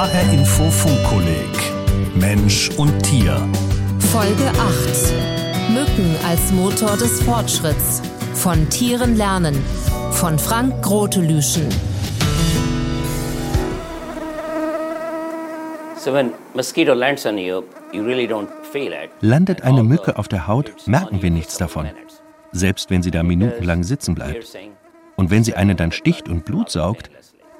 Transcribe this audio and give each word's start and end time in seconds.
HR 0.00 0.32
Info 0.32 0.70
Funkkolleg 0.70 2.14
Mensch 2.14 2.70
und 2.78 3.02
Tier. 3.02 3.36
Folge 4.10 4.48
8. 4.48 5.74
Mücken 5.74 6.16
als 6.26 6.50
Motor 6.52 6.96
des 6.96 7.22
Fortschritts. 7.22 8.00
Von 8.32 8.66
Tieren 8.70 9.18
lernen. 9.18 9.54
Von 10.12 10.38
Frank 10.38 10.82
Grotelüschen. 10.82 11.68
Landet 19.20 19.62
eine 19.62 19.82
Mücke 19.82 20.16
auf 20.16 20.28
der 20.28 20.46
Haut, 20.46 20.72
merken 20.86 21.20
wir 21.20 21.30
nichts 21.30 21.58
davon. 21.58 21.90
Selbst 22.52 22.88
wenn 22.88 23.02
sie 23.02 23.10
da 23.10 23.22
minutenlang 23.22 23.82
sitzen 23.82 24.14
bleibt. 24.14 24.56
Und 25.16 25.30
wenn 25.30 25.44
sie 25.44 25.56
einen 25.56 25.76
dann 25.76 25.92
sticht 25.92 26.30
und 26.30 26.46
Blut 26.46 26.70
saugt, 26.70 27.10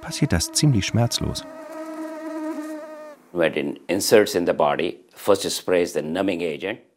passiert 0.01 0.33
das 0.33 0.53
ziemlich 0.53 0.87
schmerzlos. 0.87 1.45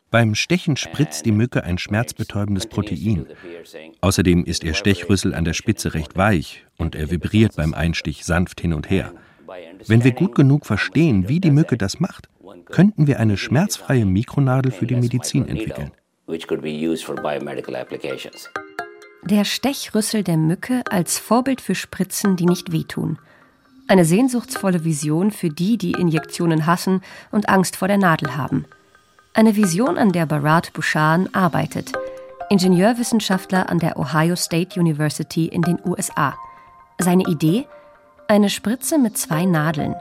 Beim 0.09 0.35
Stechen 0.35 0.77
spritzt 0.77 1.25
die 1.25 1.31
Mücke 1.31 1.63
ein 1.63 1.77
schmerzbetäubendes 1.77 2.67
Protein. 2.67 3.25
Außerdem 4.01 4.45
ist 4.45 4.63
ihr 4.63 4.73
Stechrüssel 4.73 5.33
an 5.33 5.45
der 5.45 5.53
Spitze 5.53 5.93
recht 5.93 6.15
weich 6.15 6.65
und 6.77 6.95
er 6.95 7.09
vibriert 7.09 7.55
beim 7.55 7.73
Einstich 7.73 8.25
sanft 8.25 8.61
hin 8.61 8.73
und 8.73 8.89
her. 8.89 9.13
Wenn 9.87 10.03
wir 10.03 10.11
gut 10.11 10.35
genug 10.35 10.65
verstehen, 10.65 11.29
wie 11.29 11.39
die 11.39 11.51
Mücke 11.51 11.77
das 11.77 11.99
macht, 11.99 12.29
könnten 12.65 13.07
wir 13.07 13.19
eine 13.19 13.37
schmerzfreie 13.37 14.05
Mikronadel 14.05 14.71
für 14.71 14.87
die 14.87 14.95
Medizin 14.95 15.47
entwickeln. 15.47 15.91
Der 19.23 19.45
Stechrüssel 19.45 20.23
der 20.23 20.37
Mücke 20.37 20.83
als 20.89 21.17
Vorbild 21.17 21.61
für 21.61 21.75
Spritzen, 21.75 22.35
die 22.35 22.45
nicht 22.45 22.71
wehtun. 22.71 23.19
Eine 23.87 24.05
sehnsuchtsvolle 24.05 24.85
Vision 24.85 25.31
für 25.31 25.49
die, 25.49 25.77
die 25.77 25.91
Injektionen 25.91 26.65
hassen 26.65 27.01
und 27.31 27.49
Angst 27.49 27.75
vor 27.75 27.87
der 27.87 27.97
Nadel 27.97 28.37
haben. 28.37 28.65
Eine 29.33 29.55
Vision, 29.55 29.97
an 29.97 30.11
der 30.11 30.25
Bharat 30.25 30.73
Bhushan 30.73 31.27
arbeitet, 31.33 31.91
Ingenieurwissenschaftler 32.49 33.69
an 33.69 33.79
der 33.79 33.97
Ohio 33.97 34.35
State 34.35 34.79
University 34.79 35.47
in 35.47 35.63
den 35.63 35.79
USA. 35.83 36.35
Seine 36.99 37.23
Idee? 37.23 37.67
Eine 38.27 38.49
Spritze 38.49 38.97
mit 38.97 39.17
zwei 39.17 39.45
Nadeln. 39.45 39.95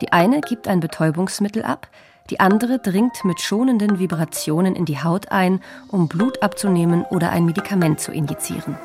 Die 0.00 0.12
eine 0.12 0.40
gibt 0.40 0.68
ein 0.68 0.80
Betäubungsmittel 0.80 1.62
ab, 1.62 1.88
die 2.28 2.40
andere 2.40 2.80
dringt 2.80 3.24
mit 3.24 3.40
schonenden 3.40 3.98
Vibrationen 3.98 4.74
in 4.74 4.84
die 4.84 5.02
Haut 5.02 5.30
ein, 5.30 5.60
um 5.88 6.08
Blut 6.08 6.42
abzunehmen 6.42 7.04
oder 7.04 7.30
ein 7.30 7.44
Medikament 7.44 8.00
zu 8.00 8.12
injizieren. 8.12 8.76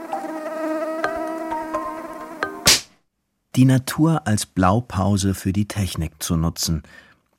Die 3.57 3.65
Natur 3.65 4.27
als 4.27 4.45
Blaupause 4.45 5.33
für 5.33 5.51
die 5.51 5.67
Technik 5.67 6.21
zu 6.21 6.37
nutzen, 6.37 6.83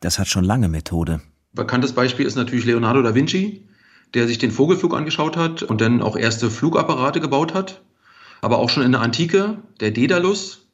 das 0.01 0.19
hat 0.19 0.27
schon 0.27 0.43
lange 0.43 0.69
Methode. 0.69 1.21
Bekanntes 1.53 1.93
Beispiel 1.93 2.27
ist 2.27 2.35
natürlich 2.35 2.65
Leonardo 2.65 3.03
da 3.03 3.15
Vinci, 3.15 3.69
der 4.15 4.27
sich 4.27 4.39
den 4.39 4.51
Vogelflug 4.51 4.97
angeschaut 4.97 5.37
hat 5.37 5.63
und 5.63 5.81
dann 5.81 6.03
auch 6.03 6.17
erste 6.17 6.51
Flugapparate 6.51 7.21
gebaut 7.21 7.55
hat. 7.55 7.83
Aber 8.41 8.59
auch 8.59 8.69
schon 8.69 8.83
in 8.83 8.91
der 8.91 9.01
Antike, 9.01 9.59
der 9.79 9.93
Daedalus, 9.93 10.67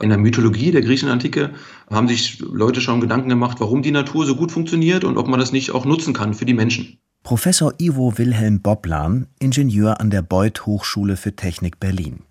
in 0.00 0.10
der 0.10 0.18
Mythologie 0.18 0.70
der 0.70 0.82
griechischen 0.82 1.08
Antike, 1.08 1.54
haben 1.88 2.06
sich 2.06 2.38
Leute 2.40 2.82
schon 2.82 3.00
Gedanken 3.00 3.30
gemacht, 3.30 3.56
warum 3.58 3.80
die 3.80 3.92
Natur 3.92 4.26
so 4.26 4.36
gut 4.36 4.52
funktioniert 4.52 5.04
und 5.04 5.16
ob 5.16 5.28
man 5.28 5.40
das 5.40 5.50
nicht 5.50 5.70
auch 5.70 5.86
nutzen 5.86 6.12
kann 6.12 6.34
für 6.34 6.44
die 6.44 6.52
Menschen. 6.52 6.98
Professor 7.22 7.72
Ivo 7.78 8.18
Wilhelm 8.18 8.60
Boblan, 8.60 9.28
Ingenieur 9.38 9.98
an 9.98 10.10
der 10.10 10.20
Beuth 10.20 10.66
Hochschule 10.66 11.16
für 11.16 11.34
Technik 11.34 11.80
Berlin. 11.80 12.24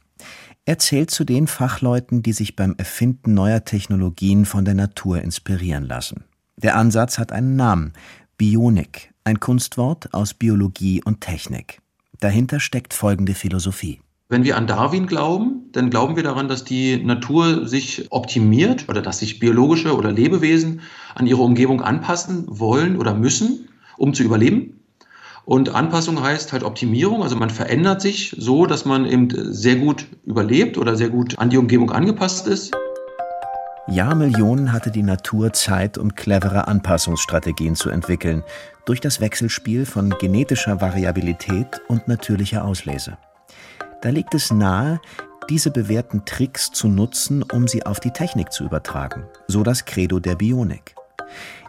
Er 0.70 0.78
zählt 0.78 1.10
zu 1.10 1.24
den 1.24 1.48
Fachleuten, 1.48 2.22
die 2.22 2.32
sich 2.32 2.56
beim 2.56 2.76
Erfinden 2.78 3.34
neuer 3.34 3.66
Technologien 3.66 4.46
von 4.46 4.66
der 4.66 4.76
Natur 4.76 5.20
inspirieren 5.20 5.88
lassen. 5.88 6.26
Der 6.58 6.78
Ansatz 6.78 7.18
hat 7.18 7.32
einen 7.32 7.56
Namen, 7.56 7.94
Bionik, 8.38 9.12
ein 9.24 9.40
Kunstwort 9.40 10.14
aus 10.14 10.36
Biologie 10.36 11.02
und 11.04 11.22
Technik. 11.22 11.80
Dahinter 12.20 12.60
steckt 12.60 12.94
folgende 12.94 13.34
Philosophie. 13.34 14.00
Wenn 14.28 14.44
wir 14.44 14.58
an 14.58 14.68
Darwin 14.68 15.08
glauben, 15.08 15.72
dann 15.72 15.90
glauben 15.90 16.16
wir 16.16 16.22
daran, 16.22 16.48
dass 16.48 16.66
die 16.66 17.04
Natur 17.04 17.68
sich 17.68 18.06
optimiert 18.12 18.88
oder 18.90 19.02
dass 19.02 19.18
sich 19.18 19.40
biologische 19.40 19.98
oder 19.98 20.12
Lebewesen 20.12 20.82
an 21.16 21.26
ihre 21.26 21.42
Umgebung 21.42 21.82
anpassen 21.82 22.46
wollen 22.48 22.96
oder 22.96 23.16
müssen, 23.16 23.70
um 23.98 24.14
zu 24.14 24.22
überleben. 24.22 24.79
Und 25.50 25.74
Anpassung 25.74 26.22
heißt 26.22 26.54
halt 26.54 26.62
Optimierung, 26.62 27.24
also 27.24 27.36
man 27.36 27.50
verändert 27.50 28.02
sich 28.02 28.36
so, 28.38 28.68
dass 28.68 28.86
man 28.86 29.08
eben 29.08 29.30
sehr 29.52 29.78
gut 29.78 30.06
überlebt 30.24 30.78
oder 30.78 30.96
sehr 30.96 31.10
gut 31.10 31.40
an 31.40 31.50
die 31.50 31.58
Umgebung 31.58 31.90
angepasst 31.90 32.46
ist. 32.46 32.72
Jahrmillionen 33.88 34.72
hatte 34.72 34.92
die 34.92 35.02
Natur 35.02 35.52
Zeit, 35.52 35.98
um 35.98 36.14
clevere 36.14 36.68
Anpassungsstrategien 36.68 37.76
zu 37.76 37.90
entwickeln, 37.90 38.44
durch 38.86 39.02
das 39.02 39.22
Wechselspiel 39.22 39.88
von 39.88 40.12
genetischer 40.20 40.82
Variabilität 40.82 41.82
und 41.88 42.08
natürlicher 42.08 42.64
Auslese. 42.64 43.18
Da 44.04 44.10
liegt 44.10 44.36
es 44.36 44.52
nahe, 44.52 45.02
diese 45.50 45.72
bewährten 45.72 46.26
Tricks 46.26 46.72
zu 46.72 46.90
nutzen, 46.90 47.42
um 47.42 47.68
sie 47.68 47.88
auf 47.88 48.00
die 48.00 48.12
Technik 48.12 48.52
zu 48.52 48.66
übertragen, 48.66 49.24
so 49.48 49.64
das 49.64 49.86
Credo 49.86 50.20
der 50.20 50.36
Bionik. 50.36 50.94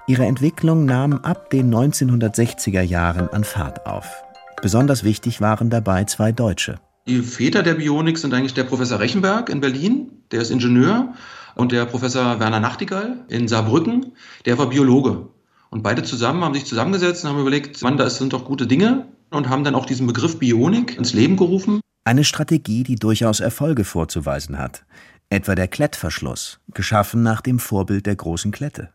Ihre 0.07 0.27
Entwicklung 0.27 0.87
nahm 0.87 1.19
ab 1.19 1.51
den 1.51 1.73
1960er 1.73 2.83
Jahren 2.83 3.29
an 3.29 3.45
Fahrt 3.45 3.87
auf. 3.87 4.25
Besonders 4.63 5.05
wichtig 5.05 5.41
waren 5.41 5.71
dabei 5.71 6.05
zwei 6.05 6.33
Deutsche. 6.33 6.81
Die 7.07 7.23
Väter 7.23 7.63
der 7.63 7.75
Bionik 7.75 8.19
sind 8.19 8.35
eigentlich 8.35 8.55
der 8.55 8.65
Professor 8.65 9.01
Rechenberg 9.01 9.49
in 9.49 9.61
Berlin, 9.61 10.11
der 10.31 10.43
ist 10.43 10.51
Ingenieur, 10.51 11.15
und 11.55 11.73
der 11.73 11.87
Professor 11.87 12.41
Werner 12.41 12.61
Nachtigall 12.61 13.25
in 13.29 13.49
Saarbrücken, 13.49 14.13
der 14.47 14.59
war 14.59 14.69
Biologe. 14.69 15.29
Und 15.71 15.83
beide 15.83 16.03
zusammen 16.03 16.45
haben 16.45 16.55
sich 16.55 16.67
zusammengesetzt 16.67 17.25
und 17.25 17.31
haben 17.31 17.41
überlegt, 17.41 17.81
Mann, 17.83 17.97
das 17.97 18.19
sind 18.19 18.33
doch 18.33 18.45
gute 18.45 18.67
Dinge 18.67 19.07
und 19.31 19.49
haben 19.49 19.65
dann 19.65 19.75
auch 19.75 19.87
diesen 19.87 20.07
Begriff 20.07 20.39
Bionik 20.39 20.97
ins 20.97 21.13
Leben 21.13 21.37
gerufen. 21.37 21.81
Eine 22.05 22.25
Strategie, 22.25 22.83
die 22.83 22.97
durchaus 22.97 23.41
Erfolge 23.41 23.85
vorzuweisen 23.85 24.59
hat. 24.59 24.85
Etwa 25.29 25.55
der 25.55 25.69
Klettverschluss, 25.69 26.59
geschaffen 26.75 27.23
nach 27.23 27.41
dem 27.41 27.59
Vorbild 27.59 28.07
der 28.07 28.17
großen 28.17 28.51
Klette. 28.51 28.91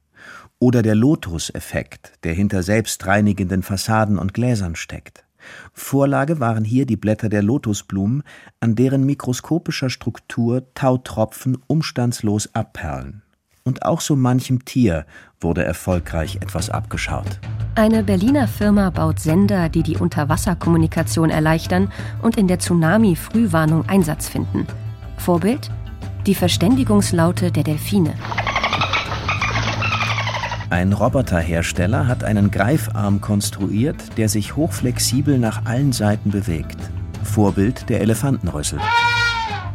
Oder 0.65 0.81
der 0.81 0.95
Lotus-Effekt, 0.95 2.13
der 2.23 2.33
hinter 2.33 2.63
selbstreinigenden 2.63 3.61
Fassaden 3.61 4.17
und 4.17 4.33
Gläsern 4.33 4.75
steckt. 4.75 5.23
Vorlage 5.73 6.39
waren 6.39 6.63
hier 6.63 6.87
die 6.87 6.95
Blätter 6.95 7.29
der 7.29 7.43
Lotusblumen, 7.43 8.23
an 8.61 8.73
deren 8.73 9.05
mikroskopischer 9.05 9.91
Struktur 9.91 10.63
Tautropfen 10.73 11.59
umstandslos 11.67 12.49
abperlen. 12.55 13.21
Und 13.63 13.85
auch 13.85 14.01
so 14.01 14.15
manchem 14.15 14.65
Tier 14.65 15.05
wurde 15.39 15.63
erfolgreich 15.63 16.37
etwas 16.37 16.71
abgeschaut. 16.71 17.39
Eine 17.75 18.01
Berliner 18.01 18.47
Firma 18.47 18.89
baut 18.89 19.19
Sender, 19.19 19.69
die 19.69 19.83
die 19.83 19.97
Unterwasserkommunikation 19.97 21.29
erleichtern 21.29 21.91
und 22.23 22.37
in 22.37 22.47
der 22.47 22.57
Tsunami-Frühwarnung 22.57 23.87
Einsatz 23.87 24.27
finden. 24.27 24.65
Vorbild? 25.17 25.69
Die 26.25 26.33
Verständigungslaute 26.33 27.51
der 27.51 27.61
Delfine. 27.61 28.15
Ein 30.69 30.93
Roboterhersteller 30.93 32.07
hat 32.07 32.23
einen 32.23 32.49
Greifarm 32.49 33.21
konstruiert, 33.21 34.17
der 34.17 34.29
sich 34.29 34.55
hochflexibel 34.55 35.37
nach 35.37 35.65
allen 35.65 35.93
Seiten 35.93 36.31
bewegt. 36.31 36.77
Vorbild 37.23 37.87
der 37.87 38.01
Elefantenrüssel. 38.01 38.79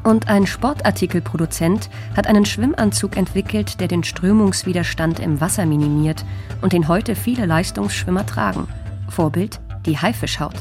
Und 0.02 0.28
ein 0.28 0.46
Sportartikelproduzent 0.46 1.90
hat 2.16 2.26
einen 2.26 2.44
Schwimmanzug 2.44 3.16
entwickelt, 3.16 3.80
der 3.80 3.86
den 3.86 4.02
Strömungswiderstand 4.02 5.20
im 5.20 5.40
Wasser 5.40 5.64
minimiert 5.64 6.24
und 6.60 6.72
den 6.72 6.88
heute 6.88 7.14
viele 7.14 7.46
Leistungsschwimmer 7.46 8.26
tragen. 8.26 8.66
Vorbild 9.08 9.60
die 9.86 9.96
Haifischhaut. 9.96 10.56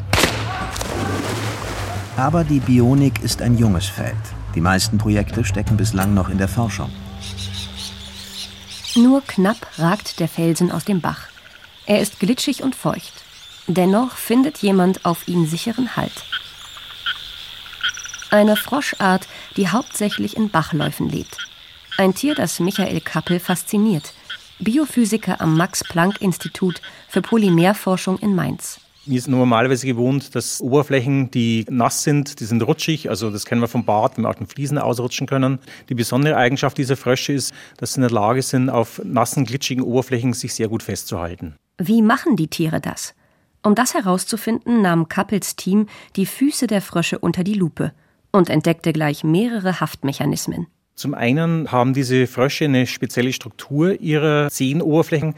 Aber 2.18 2.44
die 2.44 2.60
Bionik 2.60 3.24
ist 3.24 3.42
ein 3.42 3.58
junges 3.58 3.88
Feld. 3.88 4.14
Die 4.54 4.62
meisten 4.62 4.98
Projekte 4.98 5.44
stecken 5.44 5.78
bislang 5.78 6.14
noch 6.14 6.30
in 6.30 6.38
der 6.38 6.48
Forschung. 6.50 6.90
Nur 9.00 9.22
knapp 9.22 9.66
ragt 9.78 10.20
der 10.20 10.28
Felsen 10.28 10.74
aus 10.74 10.84
dem 10.84 11.00
Bach. 11.00 11.28
Er 11.86 12.02
ist 12.02 12.20
glitschig 12.20 12.64
und 12.64 12.76
feucht. 12.76 13.14
Dennoch 13.66 14.18
findet 14.18 14.58
jemand 14.58 15.06
auf 15.06 15.26
ihm 15.26 15.48
sicheren 15.48 15.96
Halt. 15.96 16.12
Eine 18.30 18.58
Froschart, 18.58 19.26
die 19.56 19.70
hauptsächlich 19.70 20.36
in 20.36 20.50
Bachläufen 20.50 21.08
lebt. 21.08 21.38
Ein 21.98 22.14
Tier, 22.14 22.36
das 22.36 22.60
Michael 22.60 23.00
Kappel 23.00 23.40
fasziniert. 23.40 24.12
Biophysiker 24.60 25.40
am 25.40 25.56
Max-Planck-Institut 25.56 26.82
für 27.08 27.22
Polymerforschung 27.22 28.20
in 28.20 28.36
Mainz. 28.36 28.82
Wir 29.10 29.20
sind 29.20 29.32
normalerweise 29.32 29.88
gewohnt, 29.88 30.36
dass 30.36 30.62
Oberflächen, 30.62 31.32
die 31.32 31.66
nass 31.68 32.04
sind, 32.04 32.40
die 32.40 32.46
sind 32.46 32.62
rutschig. 32.62 33.10
Also 33.10 33.32
das 33.32 33.44
kennen 33.44 33.60
wir 33.60 33.68
vom 33.68 33.84
Bad, 33.84 34.16
wenn 34.16 34.24
wir 34.24 34.30
auch 34.30 34.36
den 34.36 34.46
Fliesen 34.46 34.78
ausrutschen 34.78 35.26
können. 35.26 35.58
Die 35.90 35.96
besondere 35.96 36.38
Eigenschaft 36.38 36.78
dieser 36.78 36.96
Frösche 36.96 37.34
ist, 37.34 37.52
dass 37.78 37.94
sie 37.94 37.98
in 37.98 38.02
der 38.04 38.12
Lage 38.12 38.44
sind, 38.44 38.70
auf 38.70 39.02
nassen, 39.04 39.46
glitschigen 39.46 39.84
Oberflächen 39.84 40.34
sich 40.34 40.54
sehr 40.54 40.68
gut 40.68 40.84
festzuhalten. 40.84 41.56
Wie 41.80 42.04
machen 42.04 42.36
die 42.36 42.50
Tiere 42.50 42.82
das? 42.82 43.16
Um 43.64 43.74
das 43.74 43.96
herauszufinden, 43.96 44.84
nahm 44.84 45.10
Kappels 45.10 45.56
Team 45.56 45.88
die 46.16 46.28
Füße 46.28 46.68
der 46.68 46.84
Frösche 46.84 47.18
unter 47.18 47.44
die 47.44 47.56
Lupe 47.56 47.94
und 48.32 48.52
entdeckte 48.52 48.94
gleich 48.94 49.24
mehrere 49.24 49.80
Haftmechanismen. 49.80 50.68
Zum 51.00 51.14
einen 51.14 51.72
haben 51.72 51.94
diese 51.94 52.28
Frösche 52.28 52.66
eine 52.66 52.86
spezielle 52.86 53.32
Struktur 53.32 54.02
ihrer 54.02 54.50
Zehenoberflächen, 54.50 55.34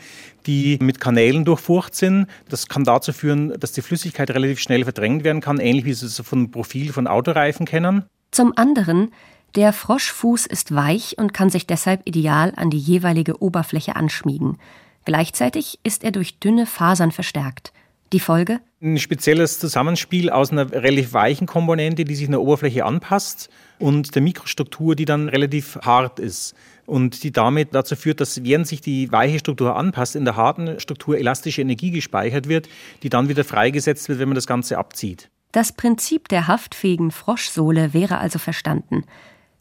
die 0.47 0.79
mit 0.81 0.99
Kanälen 0.99 1.45
durchfurcht 1.45 1.93
sind. 1.93 2.25
Das 2.49 2.67
kann 2.67 2.83
dazu 2.83 3.13
führen, 3.13 3.53
dass 3.59 3.71
die 3.71 3.83
Flüssigkeit 3.83 4.31
relativ 4.31 4.59
schnell 4.59 4.83
verdrängt 4.85 5.23
werden 5.23 5.39
kann, 5.39 5.59
ähnlich 5.59 5.85
wie 5.85 5.93
Sie 5.93 6.07
es 6.07 6.19
von 6.25 6.49
Profil 6.49 6.91
von 6.91 7.05
Autoreifen 7.05 7.67
kennen. 7.67 8.05
Zum 8.31 8.57
anderen, 8.57 9.11
der 9.53 9.71
Froschfuß 9.71 10.47
ist 10.47 10.73
weich 10.73 11.19
und 11.19 11.31
kann 11.31 11.51
sich 11.51 11.67
deshalb 11.67 12.01
ideal 12.05 12.53
an 12.55 12.71
die 12.71 12.79
jeweilige 12.79 13.39
Oberfläche 13.39 13.95
anschmiegen. 13.95 14.57
Gleichzeitig 15.05 15.77
ist 15.83 16.03
er 16.03 16.09
durch 16.09 16.39
dünne 16.39 16.65
Fasern 16.65 17.11
verstärkt. 17.11 17.71
Die 18.13 18.19
Folge? 18.19 18.59
Ein 18.81 18.97
spezielles 18.97 19.59
Zusammenspiel 19.59 20.29
aus 20.29 20.51
einer 20.51 20.69
relativ 20.71 21.13
weichen 21.13 21.47
Komponente, 21.47 22.03
die 22.03 22.15
sich 22.15 22.27
einer 22.27 22.41
Oberfläche 22.41 22.83
anpasst, 22.83 23.49
und 23.79 24.15
der 24.15 24.21
Mikrostruktur, 24.21 24.95
die 24.95 25.05
dann 25.05 25.29
relativ 25.29 25.77
hart 25.81 26.19
ist. 26.19 26.53
Und 26.85 27.23
die 27.23 27.31
damit 27.31 27.73
dazu 27.73 27.95
führt, 27.95 28.19
dass 28.19 28.43
während 28.43 28.67
sich 28.67 28.81
die 28.81 29.11
weiche 29.11 29.39
Struktur 29.39 29.77
anpasst, 29.77 30.17
in 30.17 30.25
der 30.25 30.35
harten 30.35 30.79
Struktur 30.79 31.17
elastische 31.17 31.61
Energie 31.61 31.91
gespeichert 31.91 32.49
wird, 32.49 32.67
die 33.01 33.09
dann 33.09 33.29
wieder 33.29 33.45
freigesetzt 33.45 34.09
wird, 34.09 34.19
wenn 34.19 34.27
man 34.27 34.35
das 34.35 34.47
Ganze 34.47 34.77
abzieht. 34.77 35.29
Das 35.53 35.71
Prinzip 35.71 36.27
der 36.27 36.47
haftfähigen 36.47 37.11
Froschsohle 37.11 37.93
wäre 37.93 38.17
also 38.17 38.39
verstanden. 38.39 39.05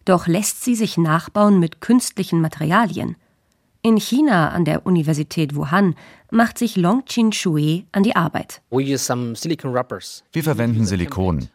Doch 0.05 0.27
lässt 0.27 0.65
sie 0.65 0.75
sich 0.75 0.97
nachbauen 0.97 1.61
mit 1.61 1.81
künstlichen 1.81 2.41
Materialien. 2.41 3.17
In 3.83 3.97
China 3.97 4.51
an 4.51 4.67
der 4.67 4.85
Universität 4.85 5.55
Wuhan 5.55 5.95
macht 6.31 6.59
sich 6.59 6.77
Long 6.77 7.03
Chin 7.07 7.33
Shui 7.33 7.87
an 7.93 8.03
die 8.03 8.15
Arbeit. 8.15 8.61
Wir 8.71 10.43
verwenden 10.43 10.85
Silikon. 10.85 11.49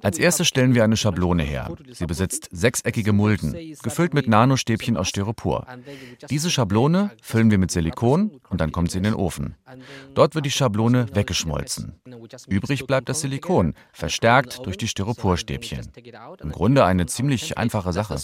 Als 0.00 0.16
erstes 0.16 0.46
stellen 0.46 0.74
wir 0.74 0.84
eine 0.84 0.96
Schablone 0.96 1.42
her. 1.42 1.74
Sie 1.90 2.06
besitzt 2.06 2.48
sechseckige 2.52 3.12
Mulden, 3.12 3.74
gefüllt 3.82 4.14
mit 4.14 4.28
Nanostäbchen 4.28 4.96
aus 4.96 5.08
Styropor. 5.08 5.66
Diese 6.30 6.50
Schablone 6.50 7.10
füllen 7.20 7.50
wir 7.50 7.58
mit 7.58 7.72
Silikon 7.72 8.40
und 8.48 8.60
dann 8.60 8.70
kommt 8.70 8.92
sie 8.92 8.98
in 8.98 9.04
den 9.04 9.14
Ofen. 9.14 9.56
Dort 10.14 10.36
wird 10.36 10.46
die 10.46 10.52
Schablone 10.52 11.06
weggeschmolzen. 11.12 12.00
Übrig 12.46 12.86
bleibt 12.86 13.08
das 13.08 13.22
Silikon, 13.22 13.74
verstärkt 13.92 14.64
durch 14.66 14.76
die 14.76 14.86
Styroporstäbchen. 14.86 15.90
Im 16.40 16.52
Grunde 16.52 16.84
eine 16.84 17.06
ziemlich 17.06 17.58
einfache 17.58 17.92
Sache. 17.92 18.16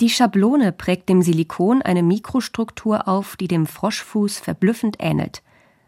Die 0.00 0.10
Schablone 0.10 0.70
prägt 0.70 1.08
dem 1.08 1.22
Silikon 1.22 1.82
eine 1.82 2.04
Mikrostruktur 2.04 3.08
auf, 3.08 3.36
die 3.36 3.48
dem 3.48 3.66
Froschfuß 3.66 4.38
verblüffend 4.38 4.96
ähnelt. 5.00 5.42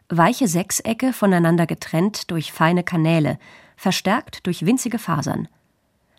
Weiche 0.08 0.48
Sechsecke 0.48 1.12
voneinander 1.12 1.66
getrennt 1.66 2.32
durch 2.32 2.50
feine 2.50 2.82
Kanäle, 2.82 3.38
verstärkt 3.76 4.46
durch 4.48 4.66
winzige 4.66 4.98
Fasern. 4.98 5.46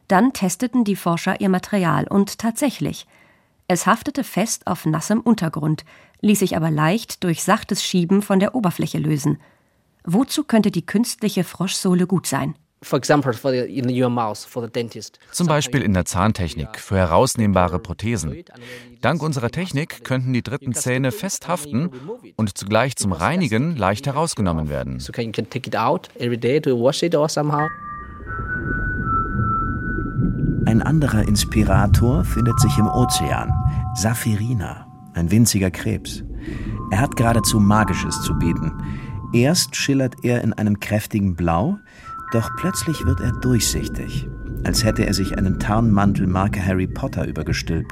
Dann 0.07 0.31
testeten 0.31 0.85
die 0.85 0.95
Forscher 0.95 1.41
ihr 1.41 1.49
Material 1.49 2.07
und 2.07 2.37
tatsächlich. 2.37 3.07
Es 3.67 3.85
haftete 3.85 4.23
fest 4.23 4.67
auf 4.67 4.85
nassem 4.85 5.19
Untergrund, 5.19 5.83
ließ 6.21 6.39
sich 6.39 6.55
aber 6.55 6.71
leicht 6.71 7.25
durch 7.25 7.43
sachtes 7.43 7.83
Schieben 7.83 8.21
von 8.21 8.39
der 8.39 8.55
Oberfläche 8.55 8.99
lösen. 8.99 9.37
Wozu 10.05 10.45
könnte 10.45 10.71
die 10.71 10.85
künstliche 10.85 11.43
Froschsohle 11.43 12.07
gut 12.07 12.25
sein? 12.25 12.55
Zum 15.31 15.47
Beispiel 15.47 15.81
in 15.81 15.93
der 15.93 16.05
Zahntechnik 16.05 16.79
für 16.79 16.97
herausnehmbare 16.97 17.79
Prothesen. 17.79 18.43
Dank 19.01 19.21
unserer 19.21 19.51
Technik 19.51 20.03
könnten 20.03 20.33
die 20.33 20.41
dritten 20.41 20.73
Zähne 20.73 21.11
fest 21.11 21.47
haften 21.47 21.91
und 22.37 22.57
zugleich 22.57 22.95
zum 22.95 23.11
Reinigen 23.11 23.75
leicht 23.75 24.07
herausgenommen 24.07 24.69
werden. 24.69 24.99
Ein 30.65 30.81
anderer 30.81 31.27
Inspirator 31.27 32.23
findet 32.23 32.59
sich 32.59 32.77
im 32.77 32.87
Ozean. 32.87 33.51
Saphirina, 33.95 34.87
ein 35.13 35.29
winziger 35.29 35.69
Krebs. 35.69 36.23
Er 36.91 36.99
hat 36.99 37.15
geradezu 37.15 37.59
Magisches 37.59 38.21
zu 38.21 38.33
bieten. 38.39 38.71
Erst 39.33 39.75
schillert 39.75 40.15
er 40.23 40.41
in 40.41 40.53
einem 40.53 40.79
kräftigen 40.79 41.35
Blau, 41.35 41.77
doch 42.31 42.49
plötzlich 42.55 43.05
wird 43.05 43.19
er 43.19 43.31
durchsichtig, 43.33 44.27
als 44.63 44.83
hätte 44.83 45.05
er 45.05 45.13
sich 45.13 45.37
einen 45.37 45.59
Tarnmantel 45.59 46.27
Marke 46.27 46.65
Harry 46.65 46.87
Potter 46.87 47.25
übergestülpt. 47.25 47.91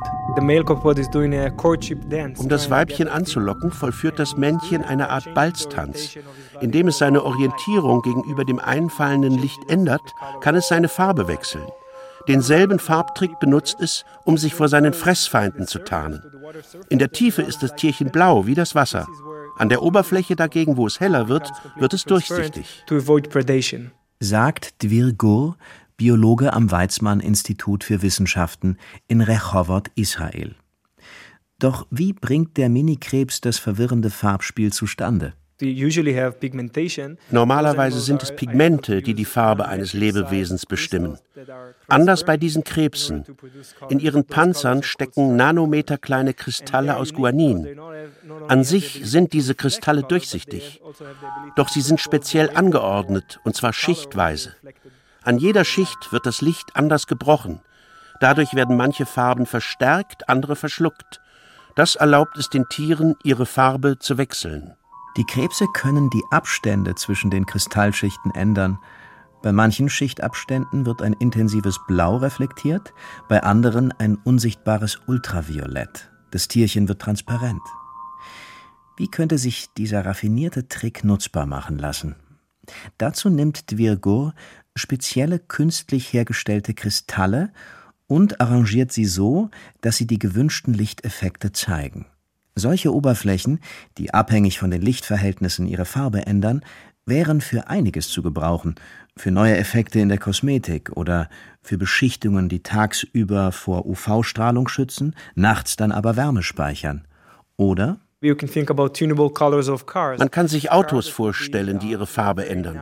Um 2.38 2.50
das 2.50 2.70
Weibchen 2.70 3.08
anzulocken, 3.08 3.72
vollführt 3.72 4.20
das 4.20 4.38
Männchen 4.38 4.84
eine 4.84 5.10
Art 5.10 5.34
Balztanz. 5.34 6.18
Indem 6.62 6.88
es 6.88 6.98
seine 6.98 7.24
Orientierung 7.24 8.02
gegenüber 8.02 8.46
dem 8.46 8.60
einfallenden 8.60 9.38
Licht 9.38 9.60
ändert, 9.70 10.02
kann 10.42 10.56
es 10.56 10.68
seine 10.68 10.88
Farbe 10.88 11.28
wechseln. 11.28 11.68
Denselben 12.28 12.80
Farbtrick 12.80 13.40
benutzt 13.40 13.78
es, 13.82 14.06
um 14.24 14.38
sich 14.38 14.54
vor 14.54 14.70
seinen 14.70 14.94
Fressfeinden 14.94 15.68
zu 15.68 15.80
tarnen. 15.80 16.22
In 16.90 17.00
der 17.00 17.12
Tiefe 17.12 17.42
ist 17.42 17.64
das 17.64 17.76
Tierchen 17.76 18.12
blau 18.12 18.46
wie 18.46 18.56
das 18.56 18.76
Wasser. 18.76 19.08
An 19.58 19.70
der 19.70 19.82
Oberfläche 19.82 20.36
dagegen, 20.36 20.78
wo 20.78 20.86
es 20.86 21.00
heller 21.00 21.28
wird, 21.28 21.52
wird 21.76 21.94
es 21.94 22.06
durchsichtig 22.06 22.86
sagt 24.20 24.84
Dvirgur, 24.84 25.58
Biologe 25.98 26.54
am 26.54 26.72
Weizmann 26.72 27.20
Institut 27.20 27.84
für 27.84 28.02
Wissenschaften 28.02 28.78
in 29.08 29.22
Rehovot, 29.22 29.92
Israel. 29.96 30.56
Doch 31.58 31.88
wie 31.90 32.14
bringt 32.14 32.58
der 32.58 32.70
Minikrebs 32.70 33.42
das 33.42 33.60
verwirrende 33.60 34.10
Farbspiel 34.10 34.72
zustande? 34.72 35.34
Normalerweise 37.32 38.00
sind 38.00 38.24
es 38.24 38.36
Pigmente, 38.36 39.02
die 39.02 39.14
die 39.14 39.26
Farbe 39.26 39.68
eines 39.68 39.94
Lebewesens 39.94 40.66
bestimmen. 40.66 41.18
Anders 41.88 42.24
bei 42.24 42.38
diesen 42.38 42.64
Krebsen. 42.64 43.26
In 43.90 44.00
ihren 44.00 44.24
Panzern 44.26 44.84
stecken 44.84 45.36
nanometerkleine 45.36 46.34
Kristalle 46.34 46.96
aus 46.96 47.14
Guanin. 47.14 47.78
An 48.48 48.64
sich 48.64 49.02
sind 49.04 49.34
diese 49.34 49.54
Kristalle 49.54 50.04
durchsichtig. 50.04 50.82
Doch 51.56 51.68
sie 51.68 51.82
sind 51.82 52.00
speziell 52.00 52.50
angeordnet, 52.52 53.40
und 53.44 53.56
zwar 53.56 53.74
schichtweise. 53.74 54.56
An 55.24 55.38
jeder 55.40 55.66
Schicht 55.66 56.12
wird 56.12 56.26
das 56.26 56.42
Licht 56.42 56.76
anders 56.76 57.06
gebrochen. 57.06 57.60
Dadurch 58.22 58.54
werden 58.54 58.78
manche 58.78 59.06
Farben 59.06 59.46
verstärkt, 59.46 60.30
andere 60.30 60.56
verschluckt. 60.56 61.20
Das 61.76 61.96
erlaubt 61.96 62.38
es 62.38 62.50
den 62.50 62.68
Tieren, 62.70 63.16
ihre 63.24 63.46
Farbe 63.46 64.00
zu 64.00 64.18
wechseln. 64.18 64.76
Die 65.18 65.26
Krebse 65.26 65.66
können 65.74 66.10
die 66.10 66.24
Abstände 66.32 66.96
zwischen 66.96 67.30
den 67.30 67.46
Kristallschichten 67.46 68.32
ändern. 68.36 68.80
Bei 69.42 69.52
manchen 69.52 69.90
Schichtabständen 69.90 70.86
wird 70.86 71.02
ein 71.02 71.14
intensives 71.14 71.80
Blau 71.88 72.18
reflektiert, 72.18 72.94
bei 73.28 73.42
anderen 73.42 73.92
ein 73.94 74.16
unsichtbares 74.16 75.00
Ultraviolett. 75.08 76.12
Das 76.32 76.48
Tierchen 76.48 76.88
wird 76.88 77.02
transparent. 77.02 77.62
Wie 78.98 79.08
könnte 79.08 79.38
sich 79.38 79.68
dieser 79.78 80.06
raffinierte 80.06 80.68
Trick 80.68 81.04
nutzbar 81.04 81.46
machen 81.46 81.78
lassen? 81.78 82.16
Dazu 82.98 83.30
nimmt 83.30 83.72
Dvirgur 83.72 84.34
spezielle 84.76 85.40
künstlich 85.40 86.14
hergestellte 86.14 86.74
Kristalle 86.74 87.52
und 88.08 88.42
arrangiert 88.42 88.92
sie 88.92 89.06
so, 89.06 89.50
dass 89.82 89.98
sie 89.98 90.08
die 90.08 90.20
gewünschten 90.20 90.74
Lichteffekte 90.74 91.52
zeigen. 91.52 92.08
Solche 92.60 92.94
Oberflächen, 92.94 93.60
die 93.98 94.14
abhängig 94.14 94.60
von 94.60 94.70
den 94.70 94.82
Lichtverhältnissen 94.82 95.66
ihre 95.66 95.86
Farbe 95.86 96.26
ändern, 96.26 96.62
wären 97.06 97.42
für 97.42 97.68
einiges 97.68 98.10
zu 98.10 98.22
gebrauchen, 98.22 98.76
für 99.18 99.32
neue 99.32 99.58
Effekte 99.58 100.00
in 100.00 100.10
der 100.10 100.18
Kosmetik 100.18 100.92
oder 100.96 101.30
für 101.62 101.78
Beschichtungen, 101.78 102.50
die 102.50 102.62
tagsüber 102.62 103.52
vor 103.52 103.86
UV-Strahlung 103.86 104.68
schützen, 104.68 105.16
nachts 105.36 105.76
dann 105.76 105.92
aber 105.92 106.16
Wärme 106.16 106.44
speichern. 106.44 107.08
Oder 107.58 108.00
man 110.18 110.32
kann 110.32 110.48
sich 110.50 110.72
Autos 110.72 111.08
vorstellen, 111.08 111.80
die 111.80 111.92
ihre 111.92 112.06
Farbe 112.06 112.50
ändern. 112.50 112.82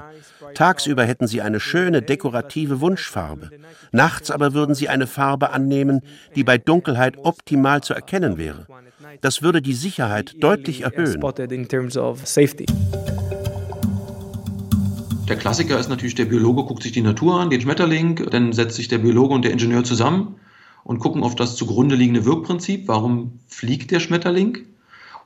Tagsüber 0.56 1.04
hätten 1.04 1.28
sie 1.28 1.44
eine 1.44 1.60
schöne 1.60 2.02
dekorative 2.02 2.82
Wunschfarbe. 2.82 3.52
Nachts 3.92 4.32
aber 4.32 4.56
würden 4.56 4.74
sie 4.74 4.90
eine 4.90 5.06
Farbe 5.06 5.52
annehmen, 5.52 6.02
die 6.36 6.44
bei 6.44 6.58
Dunkelheit 6.58 7.18
optimal 7.24 7.82
zu 7.82 7.94
erkennen 7.94 8.40
wäre. 8.40 8.66
Das 9.22 9.44
würde 9.44 9.62
die 9.62 9.74
Sicherheit 9.74 10.36
deutlich 10.42 10.82
erhöhen. 10.82 11.22
Der 15.30 15.36
Klassiker 15.36 15.80
ist 15.80 15.90
natürlich, 15.90 16.16
der 16.16 16.26
Biologe 16.26 16.64
guckt 16.64 16.82
sich 16.82 16.94
die 16.94 17.02
Natur 17.02 17.40
an, 17.40 17.52
den 17.52 17.62
Schmetterling, 17.62 18.16
dann 18.32 18.54
setzt 18.54 18.76
sich 18.76 18.88
der 18.88 18.98
Biologe 18.98 19.36
und 19.36 19.46
der 19.46 19.52
Ingenieur 19.52 19.84
zusammen 19.84 20.40
und 20.84 20.98
gucken 20.98 21.22
auf 21.22 21.36
das 21.36 21.56
zugrunde 21.56 21.96
liegende 21.96 22.26
Wirkprinzip. 22.26 22.88
Warum 22.88 23.40
fliegt 23.48 23.92
der 23.92 24.00
Schmetterling? 24.00 24.66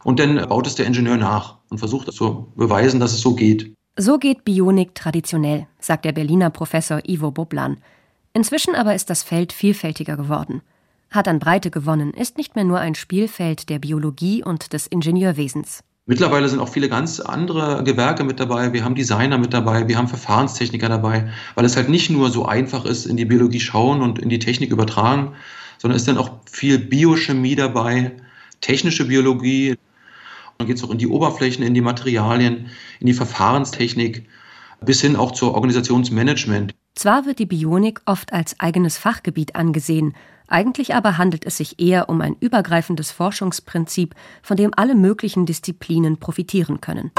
Und 0.03 0.19
dann 0.19 0.47
baut 0.47 0.67
es 0.67 0.75
der 0.75 0.85
Ingenieur 0.85 1.17
nach 1.17 1.57
und 1.69 1.77
versucht 1.77 2.11
zu 2.11 2.51
beweisen, 2.55 2.99
dass 2.99 3.13
es 3.13 3.21
so 3.21 3.35
geht. 3.35 3.73
So 3.97 4.17
geht 4.17 4.45
Bionik 4.45 4.95
traditionell, 4.95 5.67
sagt 5.79 6.05
der 6.05 6.13
Berliner 6.13 6.49
Professor 6.49 7.01
Ivo 7.07 7.31
Boblan. 7.31 7.77
Inzwischen 8.33 8.75
aber 8.75 8.95
ist 8.95 9.09
das 9.09 9.23
Feld 9.23 9.51
vielfältiger 9.51 10.15
geworden 10.15 10.61
hat 11.11 11.27
an 11.27 11.39
Breite 11.39 11.69
gewonnen, 11.69 12.11
ist 12.13 12.37
nicht 12.37 12.55
mehr 12.55 12.63
nur 12.63 12.79
ein 12.79 12.95
Spielfeld 12.95 13.69
der 13.69 13.79
Biologie 13.79 14.43
und 14.43 14.73
des 14.73 14.87
Ingenieurwesens. 14.87 15.81
Mittlerweile 16.07 16.49
sind 16.49 16.59
auch 16.59 16.69
viele 16.69 16.89
ganz 16.89 17.19
andere 17.19 17.83
Gewerke 17.83 18.23
mit 18.23 18.39
dabei. 18.39 18.73
Wir 18.73 18.83
haben 18.83 18.95
Designer 18.95 19.37
mit 19.37 19.53
dabei, 19.53 19.87
wir 19.87 19.97
haben 19.97 20.07
Verfahrenstechniker 20.07 20.89
dabei, 20.89 21.29
weil 21.53 21.65
es 21.65 21.75
halt 21.75 21.89
nicht 21.89 22.09
nur 22.09 22.31
so 22.31 22.45
einfach 22.45 22.85
ist, 22.85 23.05
in 23.05 23.17
die 23.17 23.25
Biologie 23.25 23.59
schauen 23.59 24.01
und 24.01 24.17
in 24.17 24.29
die 24.29 24.39
Technik 24.39 24.71
übertragen, 24.71 25.33
sondern 25.77 25.95
es 25.95 26.03
ist 26.03 26.07
dann 26.07 26.17
auch 26.17 26.39
viel 26.49 26.79
Biochemie 26.79 27.55
dabei, 27.55 28.13
technische 28.61 29.05
Biologie. 29.05 29.75
Dann 30.61 30.67
geht 30.67 30.77
es 30.77 30.83
auch 30.83 30.91
in 30.91 30.99
die 30.99 31.07
Oberflächen, 31.07 31.65
in 31.65 31.73
die 31.73 31.81
Materialien, 31.81 32.67
in 32.99 33.07
die 33.07 33.13
Verfahrenstechnik, 33.13 34.27
bis 34.79 35.01
hin 35.01 35.15
auch 35.15 35.31
zur 35.31 35.55
Organisationsmanagement. 35.55 36.75
Zwar 36.93 37.25
wird 37.25 37.39
die 37.39 37.47
Bionik 37.47 38.01
oft 38.05 38.31
als 38.31 38.59
eigenes 38.59 38.99
Fachgebiet 38.99 39.55
angesehen, 39.55 40.13
eigentlich 40.47 40.93
aber 40.93 41.17
handelt 41.17 41.47
es 41.47 41.57
sich 41.57 41.79
eher 41.79 42.09
um 42.09 42.21
ein 42.21 42.35
übergreifendes 42.39 43.09
Forschungsprinzip, 43.09 44.13
von 44.43 44.55
dem 44.55 44.71
alle 44.75 44.93
möglichen 44.93 45.47
Disziplinen 45.47 46.17
profitieren 46.17 46.79
können. 46.79 47.09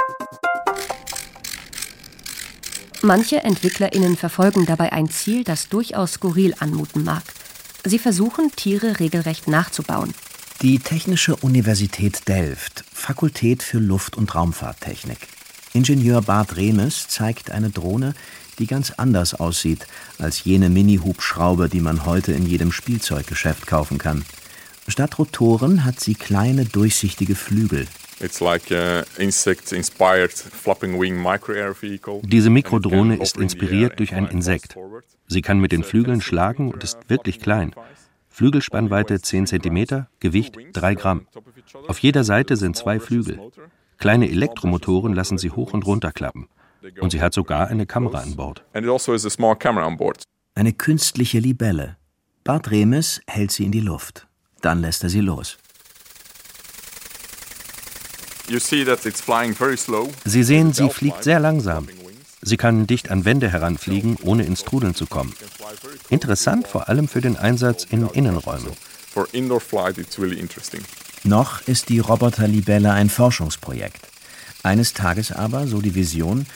Manche 3.03 3.43
EntwicklerInnen 3.43 4.17
verfolgen 4.17 4.67
dabei 4.67 4.93
ein 4.93 5.09
Ziel, 5.09 5.43
das 5.43 5.69
durchaus 5.69 6.13
skurril 6.13 6.55
anmuten 6.61 7.03
mag. 7.03 7.25
Sie 7.85 7.99
versuchen, 7.99 8.53
Tiere 8.55 9.01
regelrecht 9.01 9.49
nachzubauen. 9.49 10.15
Die 10.63 10.79
Technische 10.79 11.35
Universität 11.35 12.29
Delft, 12.29 12.85
Fakultät 12.93 13.65
für 13.65 13.81
Luft- 13.81 14.17
und 14.17 14.33
Raumfahrttechnik. 14.33 15.19
Ingenieur 15.73 16.23
Bart 16.23 16.57
Remes 16.57 17.09
zeigt 17.09 17.51
eine 17.51 17.71
Drohne, 17.71 18.15
die 18.61 18.69
ganz 18.69 18.93
anders 18.93 19.35
aussieht 19.35 19.89
als 20.21 20.45
jene 20.45 20.69
Mini-Hubschrauber, 20.69 21.69
die 21.69 21.81
man 21.81 22.07
heute 22.07 22.33
in 22.33 22.47
jedem 22.47 22.71
Spielzeuggeschäft 22.71 23.67
kaufen 23.67 23.99
kann. 23.99 24.25
Statt 24.87 25.19
Rotoren 25.19 25.85
hat 25.85 25.99
sie 25.99 26.15
kleine 26.15 26.65
durchsichtige 26.65 27.35
Flügel. 27.35 27.89
Diese 32.23 32.51
Mikrodrohne 32.51 33.17
ist 33.17 33.37
inspiriert 33.37 33.99
durch 33.99 34.15
ein 34.15 34.27
Insekt. 34.29 34.77
Sie 35.27 35.43
kann 35.43 35.59
mit 35.59 35.73
den 35.73 35.83
Flügeln 35.83 36.21
schlagen 36.21 36.71
und 36.71 36.85
ist 36.85 36.99
wirklich 37.09 37.41
klein. 37.41 37.75
Flügelspannweite 38.33 39.21
10 39.21 39.47
cm, 39.47 40.07
Gewicht 40.19 40.57
3 40.73 40.95
Gramm. 40.95 41.27
Auf 41.87 41.99
jeder 41.99 42.25
Seite 42.25 42.57
sind 42.57 42.77
zwei 42.77 42.99
Flügel. 42.99 43.39
Kleine 43.99 44.31
Elektromotoren 44.31 45.13
lassen 45.13 45.37
sie 45.37 45.51
hoch 45.51 45.75
und 45.75 45.87
runter 45.87 46.13
klappen. 46.13 46.49
Und 47.01 47.11
sie 47.11 47.21
hat 47.21 47.35
sogar 47.35 47.69
eine 47.69 47.85
Kamera 47.87 48.21
an 48.21 48.35
Bord. 48.35 48.65
Also 48.73 49.01
eine 50.55 50.73
künstliche 50.73 51.39
Libelle. 51.39 51.97
Bart 52.43 52.71
Remes 52.71 53.21
hält 53.27 53.53
sie 53.53 53.65
in 53.65 53.73
die 53.73 53.81
Luft. 53.81 54.27
Dann 54.63 54.81
lässt 54.81 55.03
er 55.03 55.11
sie 55.11 55.21
los. 55.21 55.59
Sie 60.25 60.43
sehen, 60.43 60.73
sie 60.73 60.91
fliegt 60.91 61.23
sehr 61.23 61.39
langsam. 61.39 61.87
Sie 62.43 62.57
kann 62.57 62.89
dicht 62.89 63.11
an 63.11 63.25
Wände 63.25 63.51
heranfliegen, 63.51 64.17
ohne 64.23 64.45
ins 64.45 64.65
Trudeln 64.65 64.95
zu 64.95 65.07
kommen. 65.07 65.33
Interessant 66.09 66.67
vor 66.67 66.89
allem 66.89 67.07
für 67.07 67.21
den 67.21 67.37
Einsatz 67.37 67.85
in 67.85 68.09
Innenräumen. 68.09 68.73
Noch 71.25 71.61
ist 71.69 71.89
die 71.89 72.01
Roboterlibelle 72.01 72.93
ein 72.93 73.09
Forschungsprojekt. 73.09 74.09
Eines 74.65 74.93
Tages 74.93 75.31
aber, 75.31 75.69
so 75.69 75.81
die 75.81 75.95
Vision, 75.95 76.47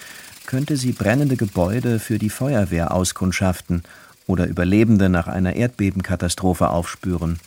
könnte 0.47 0.77
sie 0.77 0.93
brennende 0.93 1.37
Gebäude 1.37 2.01
für 2.01 2.19
die 2.19 2.31
Feuerwehr 2.31 2.93
auskundschaften 2.93 3.83
oder 4.27 4.47
Überlebende 4.47 5.09
nach 5.09 5.29
einer 5.29 5.55
Erdbebenkatastrophe 5.55 6.69
aufspüren 6.69 7.39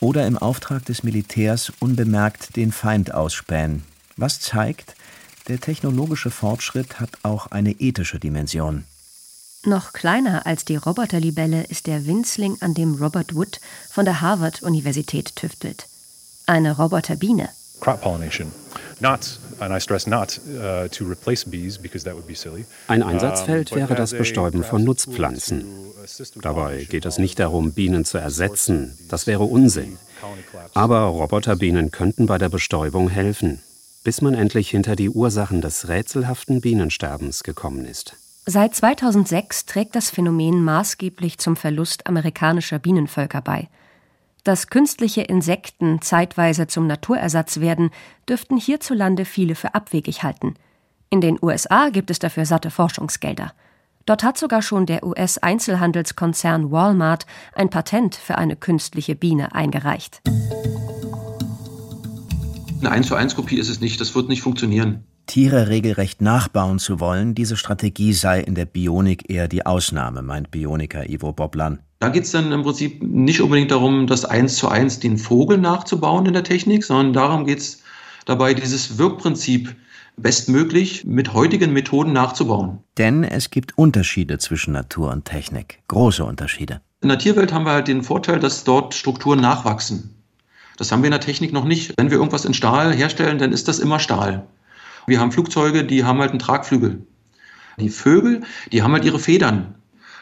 oder 0.00 0.26
im 0.26 0.38
Auftrag 0.38 0.84
des 0.84 1.02
Militärs 1.02 1.72
unbemerkt 1.80 2.56
den 2.56 2.72
Feind 2.72 3.14
ausspähen. 3.14 3.82
Was 4.16 4.40
zeigt, 4.40 4.94
der 5.50 5.60
technologische 5.60 6.30
Fortschritt 6.30 7.00
hat 7.00 7.10
auch 7.24 7.48
eine 7.48 7.72
ethische 7.72 8.20
Dimension. 8.20 8.84
Noch 9.64 9.92
kleiner 9.92 10.46
als 10.46 10.64
die 10.64 10.76
Roboterlibelle 10.76 11.64
ist 11.64 11.88
der 11.88 12.06
Winzling, 12.06 12.56
an 12.60 12.72
dem 12.72 12.94
Robert 12.94 13.34
Wood 13.34 13.60
von 13.90 14.04
der 14.04 14.20
Harvard-Universität 14.20 15.34
tüftelt. 15.34 15.86
Eine 16.46 16.76
Roboterbiene. 16.76 17.48
Crop 17.80 18.00
pollination. 18.00 18.52
Not 19.00 19.38
Uh, 19.60 19.68
Ein 22.88 23.02
Einsatzfeld 23.02 23.74
wäre 23.74 23.94
das 23.94 24.10
Bestäuben 24.12 24.64
von 24.64 24.84
Nutzpflanzen. 24.84 25.66
Dabei 26.40 26.84
geht 26.84 27.04
es 27.04 27.18
nicht 27.18 27.38
darum, 27.38 27.72
Bienen 27.72 28.06
zu 28.06 28.16
ersetzen. 28.16 28.96
Das 29.10 29.26
wäre 29.26 29.44
Unsinn. 29.44 29.98
Aber 30.72 31.00
Roboterbienen 31.00 31.90
könnten 31.90 32.24
bei 32.24 32.38
der 32.38 32.48
Bestäubung 32.48 33.10
helfen, 33.10 33.60
bis 34.04 34.22
man 34.22 34.34
endlich 34.34 34.70
hinter 34.70 34.96
die 34.96 35.10
Ursachen 35.10 35.60
des 35.60 35.88
rätselhaften 35.88 36.60
Bienensterbens 36.60 37.42
gekommen 37.42 37.84
ist. 37.84 38.16
Seit 38.46 38.74
2006 38.74 39.66
trägt 39.66 39.94
das 39.94 40.10
Phänomen 40.10 40.64
maßgeblich 40.64 41.38
zum 41.38 41.56
Verlust 41.56 42.06
amerikanischer 42.06 42.78
Bienenvölker 42.78 43.42
bei. 43.42 43.68
Dass 44.44 44.68
künstliche 44.68 45.20
Insekten 45.20 46.00
zeitweise 46.00 46.66
zum 46.66 46.86
Naturersatz 46.86 47.60
werden, 47.60 47.90
dürften 48.28 48.56
hierzulande 48.56 49.26
viele 49.26 49.54
für 49.54 49.74
abwegig 49.74 50.22
halten. 50.22 50.54
In 51.10 51.20
den 51.20 51.38
USA 51.42 51.90
gibt 51.90 52.10
es 52.10 52.18
dafür 52.18 52.46
satte 52.46 52.70
Forschungsgelder. 52.70 53.52
Dort 54.06 54.24
hat 54.24 54.38
sogar 54.38 54.62
schon 54.62 54.86
der 54.86 55.04
US-Einzelhandelskonzern 55.04 56.70
Walmart 56.70 57.26
ein 57.54 57.68
Patent 57.68 58.14
für 58.14 58.38
eine 58.38 58.56
künstliche 58.56 59.14
Biene 59.14 59.54
eingereicht. 59.54 60.22
Eine 62.80 62.92
1 62.92 63.08
zu 63.08 63.14
1 63.14 63.36
Kopie 63.36 63.58
ist 63.58 63.68
es 63.68 63.80
nicht, 63.80 64.00
das 64.00 64.14
wird 64.14 64.28
nicht 64.30 64.40
funktionieren. 64.40 65.04
Tiere 65.26 65.68
regelrecht 65.68 66.22
nachbauen 66.22 66.78
zu 66.78 66.98
wollen, 66.98 67.34
diese 67.34 67.58
Strategie 67.58 68.14
sei 68.14 68.40
in 68.40 68.54
der 68.54 68.64
Bionik 68.64 69.28
eher 69.28 69.48
die 69.48 69.66
Ausnahme, 69.66 70.22
meint 70.22 70.50
Bioniker 70.50 71.08
Ivo 71.08 71.32
Boblan. 71.32 71.80
Da 71.98 72.08
geht 72.08 72.24
es 72.24 72.30
dann 72.30 72.50
im 72.52 72.62
Prinzip 72.62 73.02
nicht 73.02 73.42
unbedingt 73.42 73.70
darum, 73.70 74.06
das 74.06 74.24
eins 74.24 74.56
zu 74.56 74.68
eins 74.68 74.98
den 74.98 75.18
Vogel 75.18 75.58
nachzubauen 75.58 76.24
in 76.24 76.32
der 76.32 76.42
Technik, 76.42 76.82
sondern 76.82 77.12
darum 77.12 77.44
geht 77.44 77.58
es 77.58 77.82
dabei, 78.24 78.54
dieses 78.54 78.96
Wirkprinzip 78.96 79.76
bestmöglich 80.16 81.04
mit 81.04 81.34
heutigen 81.34 81.74
Methoden 81.74 82.14
nachzubauen. 82.14 82.78
Denn 82.96 83.22
es 83.22 83.50
gibt 83.50 83.76
Unterschiede 83.76 84.38
zwischen 84.38 84.72
Natur 84.72 85.10
und 85.10 85.26
Technik, 85.26 85.80
große 85.88 86.24
Unterschiede. 86.24 86.80
In 87.02 87.08
der 87.10 87.18
Tierwelt 87.18 87.52
haben 87.52 87.66
wir 87.66 87.72
halt 87.72 87.88
den 87.88 88.02
Vorteil, 88.02 88.40
dass 88.40 88.64
dort 88.64 88.94
Strukturen 88.94 89.40
nachwachsen. 89.40 90.19
Das 90.80 90.90
haben 90.90 91.02
wir 91.02 91.08
in 91.08 91.12
der 91.12 91.20
Technik 91.20 91.52
noch 91.52 91.66
nicht. 91.66 91.92
Wenn 91.98 92.10
wir 92.10 92.16
irgendwas 92.16 92.46
in 92.46 92.54
Stahl 92.54 92.94
herstellen, 92.94 93.36
dann 93.36 93.52
ist 93.52 93.68
das 93.68 93.80
immer 93.80 93.98
Stahl. 93.98 94.46
Wir 95.06 95.20
haben 95.20 95.30
Flugzeuge, 95.30 95.84
die 95.84 96.04
haben 96.04 96.20
halt 96.20 96.30
einen 96.30 96.38
Tragflügel. 96.38 97.02
Die 97.78 97.90
Vögel, 97.90 98.44
die 98.72 98.82
haben 98.82 98.94
halt 98.94 99.04
ihre 99.04 99.18
Federn. 99.18 99.74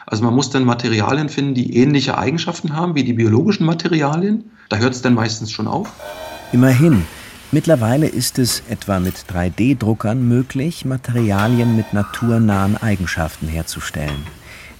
Also 0.05 0.25
man 0.25 0.35
muss 0.35 0.49
dann 0.49 0.65
Materialien 0.65 1.29
finden, 1.29 1.53
die 1.53 1.77
ähnliche 1.77 2.17
Eigenschaften 2.17 2.75
haben 2.75 2.93
wie 2.95 3.05
die 3.05 3.13
biologischen 3.13 3.65
Materialien. 3.65 4.51
Da 4.67 4.75
hört 4.79 4.93
es 4.93 5.01
dann 5.01 5.13
meistens 5.13 5.49
schon 5.49 5.65
auf. 5.65 5.93
Immerhin. 6.51 7.05
Mittlerweile 7.53 8.07
ist 8.07 8.37
es 8.37 8.61
etwa 8.69 8.99
mit 8.99 9.15
3D-Druckern 9.33 10.27
möglich, 10.27 10.83
Materialien 10.83 11.77
mit 11.77 11.93
naturnahen 11.93 12.75
Eigenschaften 12.75 13.47
herzustellen. 13.47 14.27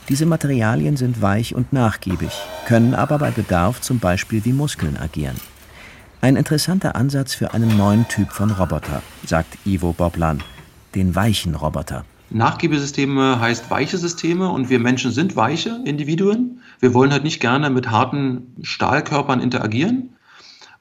Diese 0.09 0.25
Materialien 0.25 0.97
sind 0.97 1.21
weich 1.21 1.55
und 1.55 1.71
nachgiebig, 1.71 2.31
können 2.67 2.95
aber 2.95 3.17
bei 3.17 3.31
Bedarf 3.31 3.79
zum 3.79 3.99
Beispiel 3.99 4.43
wie 4.43 4.51
Muskeln 4.51 4.97
agieren. 4.97 5.37
Ein 6.21 6.35
interessanter 6.35 6.97
Ansatz 6.97 7.33
für 7.33 7.53
einen 7.53 7.77
neuen 7.77 8.05
Typ 8.09 8.33
von 8.33 8.51
Roboter, 8.51 9.01
sagt 9.25 9.57
Ivo 9.65 9.93
Boblan, 9.93 10.43
den 10.93 11.15
weichen 11.15 11.55
Roboter. 11.55 12.03
Nachgebesysteme 12.29 13.39
heißt 13.39 13.71
weiche 13.71 13.97
Systeme 13.97 14.49
und 14.49 14.69
wir 14.69 14.79
Menschen 14.79 15.11
sind 15.11 15.37
weiche 15.37 15.81
Individuen. 15.85 16.59
Wir 16.81 16.93
wollen 16.93 17.13
halt 17.13 17.23
nicht 17.23 17.39
gerne 17.39 17.69
mit 17.69 17.89
harten 17.89 18.53
Stahlkörpern 18.61 19.39
interagieren. 19.39 20.17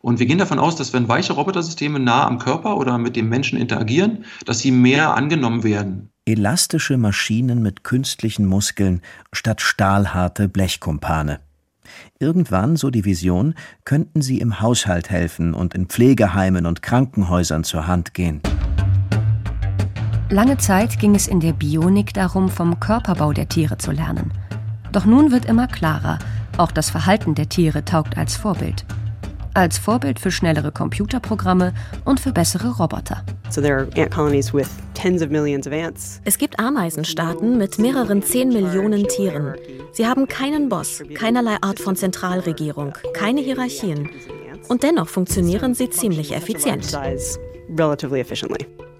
Und 0.00 0.18
wir 0.18 0.26
gehen 0.26 0.38
davon 0.38 0.58
aus, 0.58 0.74
dass 0.74 0.92
wenn 0.92 1.08
weiche 1.08 1.34
Robotersysteme 1.34 2.00
nah 2.00 2.26
am 2.26 2.40
Körper 2.40 2.76
oder 2.76 2.98
mit 2.98 3.14
dem 3.14 3.28
Menschen 3.28 3.58
interagieren, 3.58 4.24
dass 4.44 4.58
sie 4.58 4.72
mehr 4.72 5.14
angenommen 5.14 5.62
werden. 5.62 6.10
Elastische 6.26 6.98
Maschinen 6.98 7.62
mit 7.62 7.84
künstlichen 7.84 8.44
Muskeln 8.44 9.02
statt 9.32 9.60
stahlharte 9.60 10.48
Blechkumpane. 10.48 11.40
Irgendwann, 12.20 12.74
so 12.74 12.90
die 12.90 13.04
Vision, 13.04 13.54
könnten 13.84 14.22
sie 14.22 14.40
im 14.40 14.60
Haushalt 14.60 15.08
helfen 15.08 15.54
und 15.54 15.74
in 15.74 15.86
Pflegeheimen 15.86 16.66
und 16.66 16.82
Krankenhäusern 16.82 17.62
zur 17.62 17.86
Hand 17.86 18.12
gehen. 18.12 18.40
Lange 20.28 20.58
Zeit 20.58 20.98
ging 20.98 21.14
es 21.14 21.28
in 21.28 21.38
der 21.38 21.52
Bionik 21.52 22.12
darum, 22.12 22.48
vom 22.48 22.80
Körperbau 22.80 23.32
der 23.32 23.48
Tiere 23.48 23.78
zu 23.78 23.92
lernen. 23.92 24.32
Doch 24.90 25.04
nun 25.04 25.30
wird 25.30 25.44
immer 25.44 25.68
klarer, 25.68 26.18
auch 26.56 26.72
das 26.72 26.90
Verhalten 26.90 27.36
der 27.36 27.48
Tiere 27.48 27.84
taugt 27.84 28.18
als 28.18 28.36
Vorbild. 28.36 28.84
Als 29.58 29.76
Vorbild 29.76 30.20
für 30.20 30.30
schnellere 30.30 30.70
Computerprogramme 30.70 31.74
und 32.04 32.20
für 32.20 32.30
bessere 32.30 32.76
Roboter. 32.76 33.24
Es 36.24 36.38
gibt 36.38 36.60
Ameisenstaaten 36.60 37.58
mit 37.58 37.80
mehreren 37.80 38.22
10 38.22 38.50
Millionen 38.50 39.08
Tieren. 39.08 39.56
Sie 39.90 40.06
haben 40.06 40.28
keinen 40.28 40.68
Boss, 40.68 41.02
keinerlei 41.12 41.56
Art 41.60 41.80
von 41.80 41.96
Zentralregierung, 41.96 42.92
keine 43.14 43.40
Hierarchien. 43.40 44.08
Und 44.68 44.84
dennoch 44.84 45.08
funktionieren 45.08 45.74
sie 45.74 45.90
ziemlich 45.90 46.36
effizient. 46.36 46.96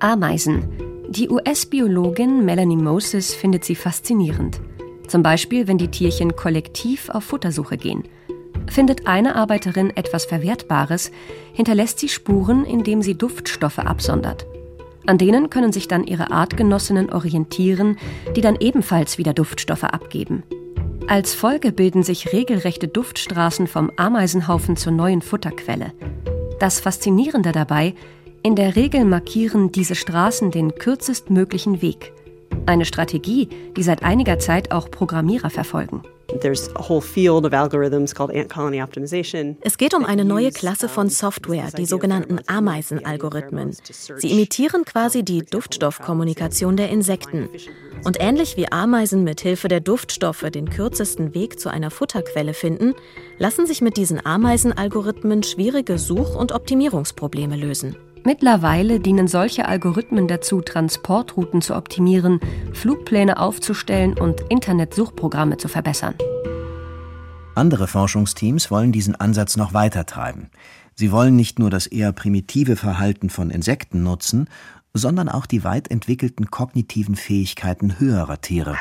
Ameisen. 0.01 0.73
Die 1.09 1.31
US-Biologin 1.31 2.45
Melanie 2.45 2.77
Moses 2.77 3.33
findet 3.33 3.65
sie 3.65 3.77
faszinierend. 3.77 4.61
Zum 5.07 5.23
Beispiel, 5.23 5.69
wenn 5.69 5.79
die 5.79 5.93
Tierchen 5.93 6.35
kollektiv 6.35 7.11
auf 7.11 7.23
Futtersuche 7.23 7.77
gehen. 7.77 8.03
Findet 8.67 9.07
eine 9.07 9.37
Arbeiterin 9.37 9.97
etwas 9.97 10.25
Verwertbares, 10.25 11.11
hinterlässt 11.53 11.99
sie 11.99 12.09
Spuren, 12.09 12.65
indem 12.65 13.03
sie 13.03 13.17
Duftstoffe 13.17 13.79
absondert. 13.79 14.47
An 15.07 15.17
denen 15.17 15.49
können 15.49 15.73
sich 15.73 15.89
dann 15.89 16.05
ihre 16.05 16.31
Artgenossinnen 16.31 17.11
orientieren, 17.11 17.97
die 18.37 18.41
dann 18.41 18.57
ebenfalls 18.61 19.17
wieder 19.17 19.33
Duftstoffe 19.33 19.85
abgeben. 19.85 20.43
Als 21.07 21.33
Folge 21.33 21.73
bilden 21.73 22.03
sich 22.03 22.35
regelrechte 22.35 22.89
Duftstraßen 22.89 23.67
vom 23.67 23.91
Ameisenhaufen 23.97 24.77
zur 24.77 24.93
neuen 24.93 25.23
Futterquelle. 25.23 25.93
Das 26.61 26.81
Faszinierende 26.81 27.53
dabei, 27.53 27.95
in 28.43 28.55
der 28.55 28.77
Regel 28.77 29.07
markieren 29.07 29.73
diese 29.73 29.95
Straßen 29.95 30.51
den 30.51 30.75
kürzestmöglichen 30.75 31.81
Weg. 31.81 32.13
Eine 32.67 32.85
Strategie, 32.85 33.49
die 33.77 33.83
seit 33.83 34.03
einiger 34.03 34.39
Zeit 34.39 34.71
auch 34.71 34.91
Programmierer 34.91 35.49
verfolgen. 35.49 36.03
Es 39.63 39.79
geht 39.79 39.95
um 39.95 40.05
eine 40.05 40.25
neue 40.27 40.53
Klasse 40.53 40.89
von 40.91 41.09
Software, 41.09 41.71
die 41.77 41.87
sogenannten 41.87 42.41
Ameisenalgorithmen. 42.47 43.75
Sie 44.17 44.31
imitieren 44.31 44.85
quasi 44.85 45.23
die 45.23 45.43
Duftstoffkommunikation 45.43 46.77
der 46.77 46.91
Insekten. 46.91 47.49
Und 48.05 48.19
ähnlich 48.21 48.59
wie 48.59 48.71
Ameisen 48.71 49.25
mit 49.25 49.41
Hilfe 49.41 49.69
der 49.69 49.81
Duftstoffe 49.81 50.45
den 50.51 50.69
kürzesten 50.69 51.35
Weg 51.35 51.59
zu 51.59 51.71
einer 51.71 51.91
Futterquelle 51.91 52.53
finden, 52.53 52.95
lassen 53.39 53.67
sich 53.67 53.81
mit 53.81 53.97
diesen 53.97 54.25
Ameisenalgorithmen 54.25 55.43
schwierige 55.43 55.97
Such- 55.99 56.37
und 56.37 56.53
Optimierungsprobleme 56.53 57.57
lösen. 57.57 57.97
Mittlerweile 58.29 59.01
dienen 59.01 59.27
solche 59.27 59.67
Algorithmen 59.67 60.29
dazu, 60.29 60.61
Transportrouten 60.61 61.63
zu 61.63 61.75
optimieren, 61.75 62.41
Flugpläne 62.75 63.39
aufzustellen 63.39 64.19
und 64.19 64.43
Internetsuchprogramme 64.51 65.57
zu 65.57 65.69
verbessern. 65.69 66.15
Andere 67.55 67.87
Forschungsteams 67.87 68.71
wollen 68.71 68.93
diesen 68.93 69.17
Ansatz 69.17 69.57
noch 69.57 69.73
weiter 69.73 70.05
treiben. 70.05 70.51
Sie 70.95 71.11
wollen 71.11 71.37
nicht 71.37 71.59
nur 71.59 71.71
das 71.71 71.87
eher 71.87 72.13
primitive 72.13 72.77
Verhalten 72.77 73.31
von 73.31 73.49
Insekten 73.49 74.03
nutzen, 74.03 74.51
sondern 74.93 75.31
auch 75.31 75.47
die 75.47 75.65
weit 75.65 75.91
entwickelten 75.91 76.51
kognitiven 76.51 77.17
Fähigkeiten 77.17 77.99
höherer 77.99 78.43
Tiere. 78.43 78.77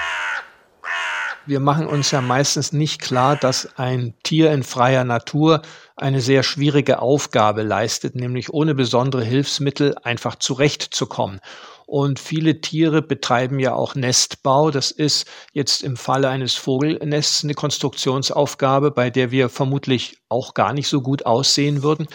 Wir 1.47 1.61
machen 1.61 1.87
uns 1.87 2.11
ja 2.11 2.19
meistens 2.19 2.73
nicht 2.73 2.99
klar, 2.99 3.37
dass 3.37 3.69
ein 3.77 4.13
Tier 4.23 4.51
in 4.51 4.63
freier 4.63 5.05
Natur 5.05 5.61
eine 5.95 6.19
sehr 6.19 6.43
schwierige 6.43 6.99
Aufgabe 7.01 7.63
leistet, 7.63 8.15
nämlich 8.15 8.53
ohne 8.53 8.75
besondere 8.75 9.23
Hilfsmittel 9.23 9.95
einfach 10.03 10.35
zurechtzukommen. 10.35 11.39
Und 11.85 12.19
viele 12.19 12.59
Tiere 12.59 13.01
betreiben 13.01 13.59
ja 13.59 13.73
auch 13.73 13.95
Nestbau. 13.95 14.71
Das 14.71 14.91
ist 14.91 15.25
jetzt 15.53 15.83
im 15.83 15.95
Falle 15.95 16.27
eines 16.27 16.55
Vogelnests 16.55 17.45
eine 17.45 17.53
Konstruktionsaufgabe, 17.53 18.91
bei 18.91 19.09
der 19.09 19.31
wir 19.31 19.47
vermutlich 19.47 20.17
auch 20.27 20.53
gar 20.53 20.73
nicht 20.73 20.89
so 20.89 21.01
gut 21.01 21.25
aussehen 21.25 21.81
würden. 21.81 22.07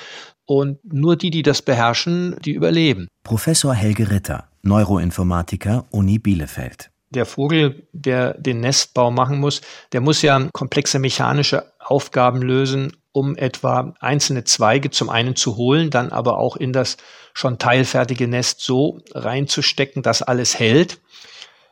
Und 0.44 0.78
nur 0.84 1.16
die, 1.16 1.30
die 1.30 1.42
das 1.42 1.62
beherrschen, 1.62 2.36
die 2.44 2.52
überleben. 2.52 3.08
Professor 3.24 3.72
Helge 3.72 4.10
Ritter, 4.10 4.48
Neuroinformatiker, 4.60 5.86
Uni 5.90 6.18
Bielefeld 6.18 6.91
der 7.12 7.26
Vogel, 7.26 7.86
der 7.92 8.34
den 8.34 8.60
Nestbau 8.60 9.10
machen 9.10 9.38
muss, 9.38 9.60
der 9.92 10.00
muss 10.00 10.22
ja 10.22 10.48
komplexe 10.52 10.98
mechanische 10.98 11.72
Aufgaben 11.78 12.42
lösen, 12.42 12.96
um 13.12 13.36
etwa 13.36 13.94
einzelne 14.00 14.44
Zweige 14.44 14.90
zum 14.90 15.10
einen 15.10 15.36
zu 15.36 15.56
holen, 15.56 15.90
dann 15.90 16.10
aber 16.10 16.38
auch 16.38 16.56
in 16.56 16.72
das 16.72 16.96
schon 17.34 17.58
teilfertige 17.58 18.26
Nest 18.26 18.60
so 18.60 19.00
reinzustecken, 19.14 20.02
dass 20.02 20.22
alles 20.22 20.58
hält. 20.58 20.98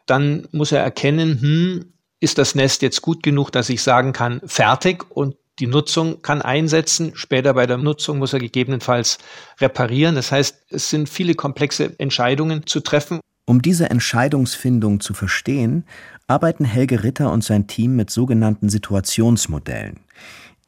Dann 0.06 0.46
muss 0.52 0.72
er 0.72 0.82
erkennen, 0.82 1.40
hm, 1.40 1.92
ist 2.20 2.38
das 2.38 2.54
Nest 2.54 2.82
jetzt 2.82 3.00
gut 3.00 3.22
genug, 3.22 3.50
dass 3.50 3.70
ich 3.70 3.82
sagen 3.82 4.12
kann, 4.12 4.42
fertig 4.44 5.04
und 5.10 5.36
die 5.58 5.66
Nutzung 5.66 6.22
kann 6.22 6.42
einsetzen. 6.42 7.12
Später 7.14 7.54
bei 7.54 7.66
der 7.66 7.76
Nutzung 7.76 8.18
muss 8.18 8.32
er 8.32 8.38
gegebenenfalls 8.38 9.18
reparieren. 9.60 10.14
Das 10.14 10.32
heißt, 10.32 10.66
es 10.70 10.88
sind 10.88 11.08
viele 11.08 11.34
komplexe 11.34 11.98
Entscheidungen 11.98 12.66
zu 12.66 12.80
treffen. 12.80 13.20
Um 13.46 13.62
diese 13.62 13.90
Entscheidungsfindung 13.90 15.00
zu 15.00 15.14
verstehen, 15.14 15.84
arbeiten 16.28 16.64
Helge 16.64 17.02
Ritter 17.02 17.32
und 17.32 17.42
sein 17.42 17.66
Team 17.66 17.96
mit 17.96 18.10
sogenannten 18.10 18.68
Situationsmodellen. 18.68 20.00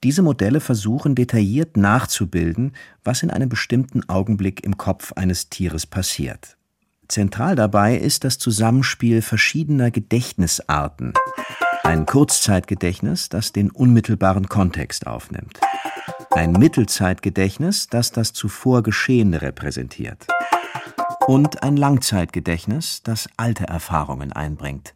Diese 0.02 0.22
Modelle 0.22 0.58
versuchen 0.58 1.14
detailliert 1.14 1.76
nachzubilden, 1.76 2.72
was 3.04 3.22
in 3.22 3.30
einem 3.30 3.48
bestimmten 3.48 4.08
Augenblick 4.08 4.64
im 4.64 4.76
Kopf 4.76 5.12
eines 5.12 5.48
Tieres 5.48 5.86
passiert. 5.86 6.56
Zentral 7.06 7.54
dabei 7.54 7.96
ist 7.96 8.24
das 8.24 8.38
Zusammenspiel 8.38 9.22
verschiedener 9.22 9.90
Gedächtnisarten. 9.90 11.12
Ein 11.84 12.06
Kurzzeitgedächtnis, 12.06 13.28
das 13.28 13.52
den 13.52 13.70
unmittelbaren 13.70 14.48
Kontext 14.48 15.06
aufnimmt. 15.06 15.60
Ein 16.30 16.52
Mittelzeitgedächtnis, 16.52 17.86
das 17.88 18.10
das 18.10 18.32
zuvor 18.32 18.82
Geschehene 18.82 19.42
repräsentiert 19.42 20.26
und 21.26 21.62
ein 21.62 21.76
Langzeitgedächtnis, 21.76 23.02
das 23.02 23.28
alte 23.36 23.64
Erfahrungen 23.64 24.32
einbringt. 24.32 24.94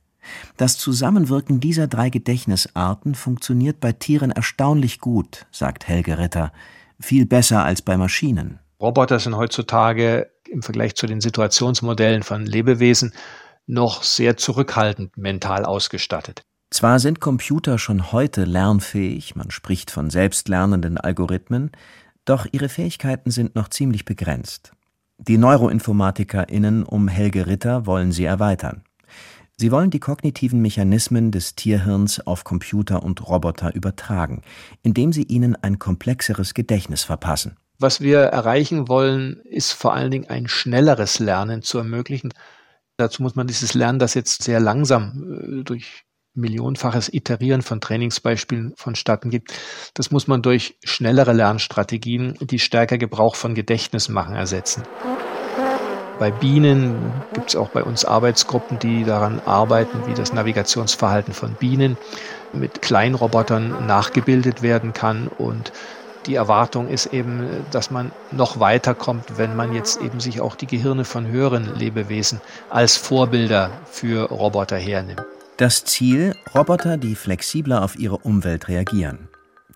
Das 0.56 0.76
Zusammenwirken 0.76 1.60
dieser 1.60 1.86
drei 1.86 2.10
Gedächtnisarten 2.10 3.14
funktioniert 3.14 3.80
bei 3.80 3.92
Tieren 3.92 4.30
erstaunlich 4.30 5.00
gut, 5.00 5.46
sagt 5.50 5.86
Helge 5.86 6.18
Ritter, 6.18 6.52
viel 6.98 7.26
besser 7.26 7.64
als 7.64 7.82
bei 7.82 7.96
Maschinen. 7.96 8.58
Roboter 8.80 9.20
sind 9.20 9.36
heutzutage 9.36 10.30
im 10.50 10.62
Vergleich 10.62 10.94
zu 10.94 11.06
den 11.06 11.20
Situationsmodellen 11.20 12.22
von 12.22 12.44
Lebewesen 12.44 13.12
noch 13.66 14.02
sehr 14.02 14.36
zurückhaltend 14.36 15.16
mental 15.16 15.64
ausgestattet. 15.64 16.42
Zwar 16.70 16.98
sind 16.98 17.20
Computer 17.20 17.78
schon 17.78 18.12
heute 18.12 18.44
lernfähig, 18.44 19.36
man 19.36 19.50
spricht 19.50 19.90
von 19.90 20.10
selbstlernenden 20.10 20.98
Algorithmen, 20.98 21.70
doch 22.24 22.46
ihre 22.50 22.68
Fähigkeiten 22.68 23.30
sind 23.30 23.54
noch 23.54 23.68
ziemlich 23.68 24.04
begrenzt. 24.04 24.72
Die 25.18 25.38
NeuroinformatikerInnen 25.38 26.84
um 26.84 27.08
Helge 27.08 27.46
Ritter 27.46 27.86
wollen 27.86 28.12
sie 28.12 28.24
erweitern. 28.24 28.82
Sie 29.56 29.72
wollen 29.72 29.90
die 29.90 30.00
kognitiven 30.00 30.60
Mechanismen 30.60 31.32
des 31.32 31.54
Tierhirns 31.54 32.26
auf 32.26 32.44
Computer 32.44 33.02
und 33.02 33.26
Roboter 33.26 33.74
übertragen, 33.74 34.42
indem 34.82 35.14
sie 35.14 35.22
ihnen 35.22 35.56
ein 35.56 35.78
komplexeres 35.78 36.52
Gedächtnis 36.52 37.04
verpassen. 37.04 37.56
Was 37.78 38.02
wir 38.02 38.18
erreichen 38.18 38.88
wollen, 38.88 39.40
ist 39.44 39.72
vor 39.72 39.94
allen 39.94 40.10
Dingen 40.10 40.28
ein 40.28 40.48
schnelleres 40.48 41.18
Lernen 41.18 41.62
zu 41.62 41.78
ermöglichen. 41.78 42.34
Dazu 42.98 43.22
muss 43.22 43.34
man 43.34 43.46
dieses 43.46 43.74
Lernen, 43.74 43.98
das 43.98 44.14
jetzt 44.14 44.42
sehr 44.42 44.60
langsam 44.60 45.60
äh, 45.60 45.64
durch 45.64 46.05
millionenfaches 46.36 47.12
Iterieren 47.12 47.62
von 47.62 47.80
Trainingsbeispielen 47.80 48.74
vonstatten 48.76 49.30
gibt. 49.30 49.52
Das 49.94 50.10
muss 50.10 50.26
man 50.26 50.42
durch 50.42 50.76
schnellere 50.84 51.32
Lernstrategien, 51.32 52.34
die 52.40 52.58
stärker 52.58 52.98
Gebrauch 52.98 53.34
von 53.34 53.54
Gedächtnis 53.54 54.08
machen, 54.08 54.34
ersetzen. 54.34 54.82
Bei 56.18 56.30
Bienen 56.30 57.12
gibt 57.34 57.50
es 57.50 57.56
auch 57.56 57.68
bei 57.68 57.82
uns 57.82 58.06
Arbeitsgruppen, 58.06 58.78
die 58.78 59.04
daran 59.04 59.40
arbeiten, 59.44 60.06
wie 60.06 60.14
das 60.14 60.32
Navigationsverhalten 60.32 61.34
von 61.34 61.52
Bienen 61.54 61.98
mit 62.54 62.80
Kleinrobotern 62.80 63.86
nachgebildet 63.86 64.62
werden 64.62 64.94
kann. 64.94 65.28
Und 65.28 65.72
die 66.24 66.34
Erwartung 66.34 66.88
ist 66.88 67.12
eben, 67.12 67.66
dass 67.70 67.90
man 67.90 68.12
noch 68.32 68.58
weiterkommt, 68.60 69.36
wenn 69.36 69.54
man 69.56 69.74
jetzt 69.74 70.00
eben 70.00 70.18
sich 70.18 70.40
auch 70.40 70.56
die 70.56 70.66
Gehirne 70.66 71.04
von 71.04 71.26
höheren 71.26 71.76
Lebewesen 71.76 72.40
als 72.70 72.96
Vorbilder 72.96 73.70
für 73.84 74.30
Roboter 74.30 74.78
hernimmt. 74.78 75.35
Das 75.58 75.84
Ziel: 75.84 76.34
Roboter, 76.54 76.98
die 76.98 77.14
flexibler 77.14 77.82
auf 77.82 77.98
ihre 77.98 78.18
Umwelt 78.18 78.68
reagieren, 78.68 79.28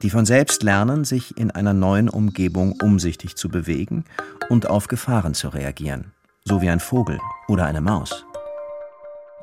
die 0.02 0.10
von 0.10 0.26
selbst 0.26 0.62
lernen, 0.62 1.04
sich 1.04 1.38
in 1.38 1.50
einer 1.50 1.72
neuen 1.72 2.10
Umgebung 2.10 2.74
umsichtig 2.82 3.36
zu 3.36 3.48
bewegen 3.48 4.04
und 4.50 4.68
auf 4.68 4.88
Gefahren 4.88 5.32
zu 5.32 5.48
reagieren, 5.48 6.12
so 6.44 6.60
wie 6.60 6.68
ein 6.68 6.80
Vogel 6.80 7.18
oder 7.48 7.64
eine 7.64 7.80
Maus. 7.80 8.26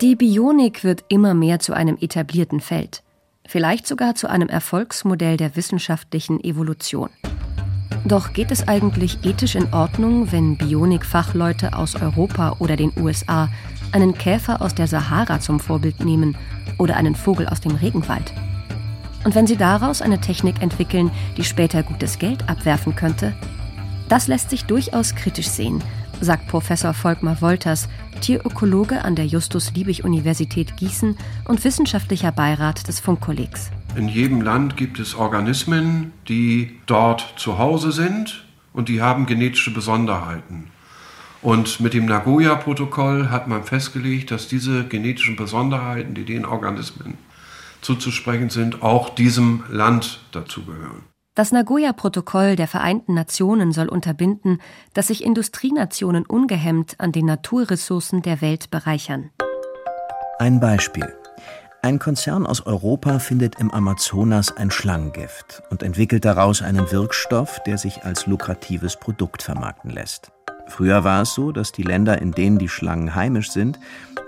Die 0.01 0.15
Bionik 0.15 0.83
wird 0.83 1.03
immer 1.07 1.33
mehr 1.33 1.57
zu 1.57 1.73
einem 1.73 1.97
etablierten 1.99 2.59
Feld, 2.59 3.01
vielleicht 3.47 3.87
sogar 3.87 4.13
zu 4.13 4.29
einem 4.29 4.47
Erfolgsmodell 4.47 5.37
der 5.37 5.55
wissenschaftlichen 5.55 6.39
Evolution. 6.43 7.09
Doch 8.05 8.33
geht 8.33 8.51
es 8.51 8.67
eigentlich 8.67 9.19
ethisch 9.23 9.55
in 9.55 9.73
Ordnung, 9.73 10.31
wenn 10.31 10.55
Bionik-Fachleute 10.57 11.75
aus 11.75 11.95
Europa 11.95 12.55
oder 12.59 12.75
den 12.75 12.93
USA 12.97 13.49
einen 13.91 14.13
Käfer 14.13 14.61
aus 14.61 14.75
der 14.75 14.87
Sahara 14.87 15.39
zum 15.39 15.59
Vorbild 15.59 16.03
nehmen 16.03 16.37
oder 16.77 16.95
einen 16.95 17.15
Vogel 17.15 17.47
aus 17.47 17.61
dem 17.61 17.75
Regenwald. 17.75 18.33
Und 19.23 19.35
wenn 19.35 19.47
sie 19.47 19.57
daraus 19.57 20.01
eine 20.01 20.21
Technik 20.21 20.61
entwickeln, 20.61 21.11
die 21.35 21.43
später 21.43 21.83
gutes 21.83 22.19
Geld 22.19 22.47
abwerfen 22.49 22.95
könnte, 22.95 23.33
das 24.07 24.27
lässt 24.27 24.49
sich 24.49 24.65
durchaus 24.65 25.15
kritisch 25.15 25.49
sehen, 25.49 25.83
sagt 26.21 26.47
Professor 26.47 26.93
Volkmar 26.93 27.41
Wolters, 27.41 27.87
Tierökologe 28.21 29.03
an 29.03 29.15
der 29.15 29.25
Justus-Liebig-Universität 29.25 30.77
Gießen 30.77 31.17
und 31.45 31.63
wissenschaftlicher 31.63 32.31
Beirat 32.31 32.87
des 32.87 32.99
Funkkollegs. 32.99 33.71
In 33.95 34.07
jedem 34.07 34.41
Land 34.41 34.77
gibt 34.77 34.99
es 34.99 35.15
Organismen, 35.15 36.11
die 36.27 36.77
dort 36.85 37.33
zu 37.37 37.57
Hause 37.57 37.91
sind 37.91 38.45
und 38.73 38.89
die 38.89 39.01
haben 39.01 39.25
genetische 39.25 39.73
Besonderheiten. 39.73 40.71
Und 41.41 41.79
mit 41.79 41.93
dem 41.93 42.05
Nagoya-Protokoll 42.05 43.29
hat 43.29 43.47
man 43.47 43.63
festgelegt, 43.63 44.31
dass 44.31 44.47
diese 44.47 44.85
genetischen 44.85 45.35
Besonderheiten, 45.35 46.13
die 46.13 46.25
den 46.25 46.45
Organismen 46.45 47.17
zuzusprechen 47.81 48.49
sind, 48.49 48.81
auch 48.81 49.09
diesem 49.09 49.63
Land 49.69 50.21
dazugehören. 50.31 51.03
Das 51.37 51.51
Nagoya-Protokoll 51.51 52.55
der 52.55 52.67
Vereinten 52.67 53.13
Nationen 53.13 53.71
soll 53.71 53.89
unterbinden, 53.89 54.59
dass 54.95 55.09
sich 55.09 55.23
Industrienationen 55.23 56.25
ungehemmt 56.25 56.95
an 56.99 57.11
den 57.11 57.27
Naturressourcen 57.27 58.23
der 58.23 58.41
Welt 58.41 58.71
bereichern. 58.71 59.29
Ein 60.39 60.59
Beispiel. 60.59 61.13
Ein 61.83 61.99
Konzern 61.99 62.47
aus 62.47 62.65
Europa 62.65 63.19
findet 63.19 63.59
im 63.59 63.69
Amazonas 63.69 64.57
ein 64.57 64.71
Schlangengift 64.71 65.61
und 65.69 65.83
entwickelt 65.83 66.25
daraus 66.25 66.63
einen 66.63 66.91
Wirkstoff, 66.91 67.61
der 67.67 67.77
sich 67.77 68.03
als 68.03 68.25
lukratives 68.25 68.95
Produkt 68.95 69.43
vermarkten 69.43 69.91
lässt. 69.91 70.31
Früher 70.65 71.03
war 71.03 71.21
es 71.21 71.35
so, 71.35 71.51
dass 71.51 71.71
die 71.71 71.83
Länder, 71.83 72.19
in 72.19 72.31
denen 72.31 72.57
die 72.57 72.67
Schlangen 72.67 73.13
heimisch 73.13 73.51
sind, 73.51 73.79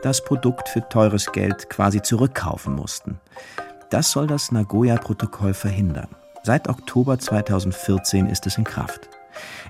das 0.03 0.23
Produkt 0.23 0.69
für 0.69 0.87
teures 0.87 1.31
Geld 1.31 1.71
quasi 1.71 2.03
zurückkaufen 2.03 2.75
mussten. 2.75 3.19
Das 3.89 4.11
soll 4.11 4.27
das 4.27 4.51
Nagoya-Protokoll 4.51 5.55
verhindern. 5.55 6.09
Seit 6.49 6.67
Oktober 6.67 7.19
2014 7.19 8.25
ist 8.25 8.47
es 8.47 8.57
in 8.57 8.63
Kraft. 8.63 9.07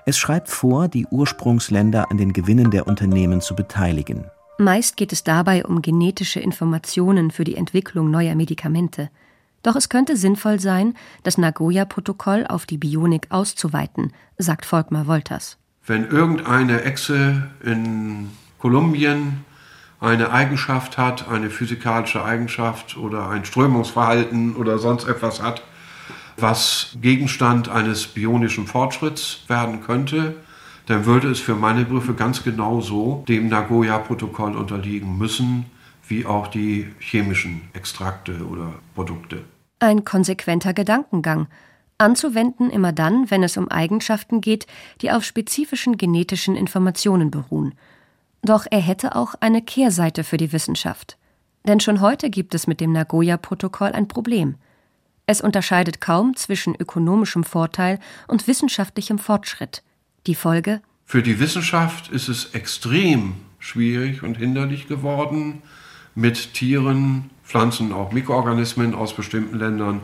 Es 0.05 0.17
schreibt 0.17 0.47
vor, 0.47 0.87
die 0.87 1.05
Ursprungsländer 1.07 2.09
an 2.09 2.15
den 2.15 2.31
Gewinnen 2.31 2.71
der 2.71 2.87
Unternehmen 2.87 3.41
zu 3.41 3.53
beteiligen. 3.53 4.23
Meist 4.59 4.95
geht 4.95 5.11
es 5.11 5.25
dabei 5.25 5.65
um 5.65 5.81
genetische 5.81 6.39
Informationen 6.39 7.31
für 7.31 7.43
die 7.43 7.57
Entwicklung 7.57 8.09
neuer 8.09 8.33
Medikamente. 8.33 9.09
Doch 9.61 9.75
es 9.75 9.89
könnte 9.89 10.15
sinnvoll 10.15 10.61
sein, 10.61 10.93
das 11.23 11.37
Nagoya-Protokoll 11.37 12.47
auf 12.47 12.65
die 12.65 12.77
Bionik 12.77 13.27
auszuweiten, 13.29 14.13
sagt 14.37 14.65
Volkmar 14.65 15.05
Wolters. 15.05 15.57
Wenn 15.85 16.07
irgendeine 16.07 16.83
Echse 16.83 17.49
in 17.61 18.29
Kolumbien 18.57 19.43
eine 19.99 20.31
Eigenschaft 20.31 20.97
hat, 20.97 21.27
eine 21.27 21.49
physikalische 21.49 22.23
Eigenschaft 22.23 22.95
oder 22.95 23.27
ein 23.27 23.43
Strömungsverhalten 23.43 24.55
oder 24.55 24.79
sonst 24.79 25.09
etwas 25.09 25.41
hat, 25.41 25.61
was 26.41 26.97
Gegenstand 27.01 27.69
eines 27.69 28.07
bionischen 28.07 28.67
Fortschritts 28.67 29.41
werden 29.47 29.81
könnte, 29.81 30.35
dann 30.85 31.05
würde 31.05 31.29
es 31.29 31.39
für 31.39 31.55
meine 31.55 31.85
Begriffe 31.85 32.13
ganz 32.13 32.43
genauso 32.43 33.23
dem 33.27 33.47
Nagoya-Protokoll 33.47 34.55
unterliegen 34.55 35.17
müssen, 35.17 35.65
wie 36.07 36.25
auch 36.25 36.47
die 36.47 36.87
chemischen 36.99 37.61
Extrakte 37.73 38.45
oder 38.47 38.73
Produkte. 38.95 39.43
Ein 39.79 40.03
konsequenter 40.03 40.73
Gedankengang, 40.73 41.47
anzuwenden 41.99 42.69
immer 42.69 42.91
dann, 42.91 43.29
wenn 43.29 43.43
es 43.43 43.55
um 43.55 43.69
Eigenschaften 43.69 44.41
geht, 44.41 44.65
die 45.01 45.11
auf 45.11 45.23
spezifischen 45.23 45.97
genetischen 45.97 46.55
Informationen 46.55 47.29
beruhen. 47.29 47.75
Doch 48.41 48.65
er 48.69 48.79
hätte 48.79 49.15
auch 49.15 49.35
eine 49.41 49.61
Kehrseite 49.61 50.23
für 50.23 50.37
die 50.37 50.51
Wissenschaft. 50.53 51.17
Denn 51.67 51.79
schon 51.79 52.01
heute 52.01 52.29
gibt 52.29 52.55
es 52.55 52.67
mit 52.67 52.81
dem 52.81 52.91
Nagoya-Protokoll 52.93 53.91
ein 53.91 54.07
Problem– 54.07 54.55
es 55.29 55.41
unterscheidet 55.41 56.01
kaum 56.01 56.35
zwischen 56.35 56.73
ökonomischem 56.73 57.43
Vorteil 57.43 57.99
und 58.27 58.47
wissenschaftlichem 58.47 59.19
Fortschritt. 59.19 59.83
Die 60.25 60.33
Folge? 60.33 60.81
Für 61.05 61.21
die 61.21 61.39
Wissenschaft 61.39 62.09
ist 62.09 62.29
es 62.29 62.55
extrem 62.55 63.35
schwierig 63.59 64.23
und 64.23 64.37
hinderlich 64.37 64.87
geworden, 64.87 65.61
mit 66.15 66.55
Tieren, 66.55 67.29
Pflanzen, 67.43 67.93
auch 67.93 68.11
Mikroorganismen 68.11 68.95
aus 68.95 69.15
bestimmten 69.15 69.59
Ländern 69.59 70.01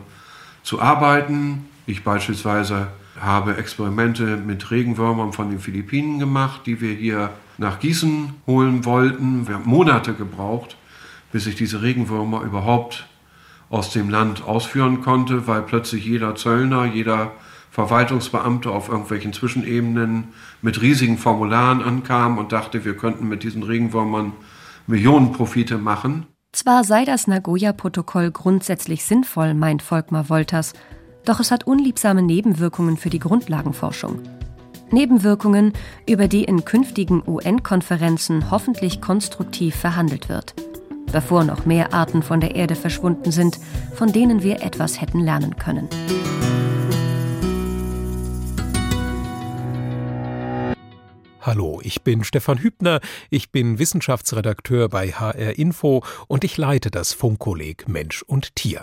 zu 0.62 0.80
arbeiten. 0.80 1.64
Ich 1.86 2.04
beispielsweise 2.04 2.86
habe 3.20 3.56
Experimente 3.56 4.36
mit 4.36 4.70
Regenwürmern 4.70 5.32
von 5.32 5.50
den 5.50 5.58
Philippinen 5.58 6.20
gemacht, 6.20 6.62
die 6.66 6.80
wir 6.80 6.94
hier 6.94 7.30
nach 7.58 7.80
Gießen 7.80 8.32
holen 8.46 8.84
wollten. 8.84 9.48
Wir 9.48 9.56
haben 9.56 9.68
Monate 9.68 10.14
gebraucht, 10.14 10.76
bis 11.32 11.48
ich 11.48 11.56
diese 11.56 11.82
Regenwürmer 11.82 12.42
überhaupt 12.42 13.08
aus 13.68 13.90
dem 13.90 14.10
Land 14.10 14.44
ausführen 14.44 15.00
konnte, 15.00 15.46
weil 15.46 15.62
plötzlich 15.62 16.04
jeder 16.04 16.34
Zöllner, 16.34 16.84
jeder 16.84 17.32
Verwaltungsbeamte 17.70 18.70
auf 18.70 18.88
irgendwelchen 18.88 19.32
Zwischenebenen 19.32 20.28
mit 20.62 20.80
riesigen 20.80 21.18
Formularen 21.18 21.82
ankam 21.82 22.38
und 22.38 22.52
dachte, 22.52 22.84
wir 22.84 22.96
könnten 22.96 23.28
mit 23.28 23.42
diesen 23.42 23.62
Regenwürmern 23.62 24.32
Millionen 24.86 25.32
Profite 25.32 25.76
machen. 25.76 26.26
Zwar 26.52 26.84
sei 26.84 27.04
das 27.04 27.26
Nagoya-Protokoll 27.26 28.30
grundsätzlich 28.30 29.04
sinnvoll, 29.04 29.52
meint 29.52 29.82
Volkmar 29.82 30.30
Wolters, 30.30 30.72
doch 31.26 31.40
es 31.40 31.50
hat 31.50 31.66
unliebsame 31.66 32.22
Nebenwirkungen 32.22 32.96
für 32.96 33.10
die 33.10 33.18
Grundlagenforschung. 33.18 34.20
Nebenwirkungen, 34.90 35.72
über 36.08 36.28
die 36.28 36.44
in 36.44 36.64
künftigen 36.64 37.22
UN-Konferenzen 37.26 38.50
hoffentlich 38.50 39.02
konstruktiv 39.02 39.74
verhandelt 39.74 40.28
wird 40.28 40.54
bevor 41.16 41.44
noch 41.44 41.64
mehr 41.64 41.94
Arten 41.94 42.22
von 42.22 42.40
der 42.40 42.56
Erde 42.56 42.74
verschwunden 42.74 43.32
sind, 43.32 43.58
von 43.94 44.12
denen 44.12 44.42
wir 44.42 44.62
etwas 44.62 45.00
hätten 45.00 45.20
lernen 45.20 45.56
können. 45.56 45.88
Hallo, 51.46 51.80
ich 51.80 52.02
bin 52.02 52.24
Stefan 52.24 52.58
Hübner, 52.58 52.98
ich 53.30 53.52
bin 53.52 53.78
Wissenschaftsredakteur 53.78 54.88
bei 54.88 55.12
HR 55.12 55.56
Info 55.56 56.02
und 56.26 56.42
ich 56.42 56.56
leite 56.56 56.90
das 56.90 57.12
Funkkolleg 57.12 57.86
Mensch 57.86 58.24
und 58.24 58.56
Tier. 58.56 58.82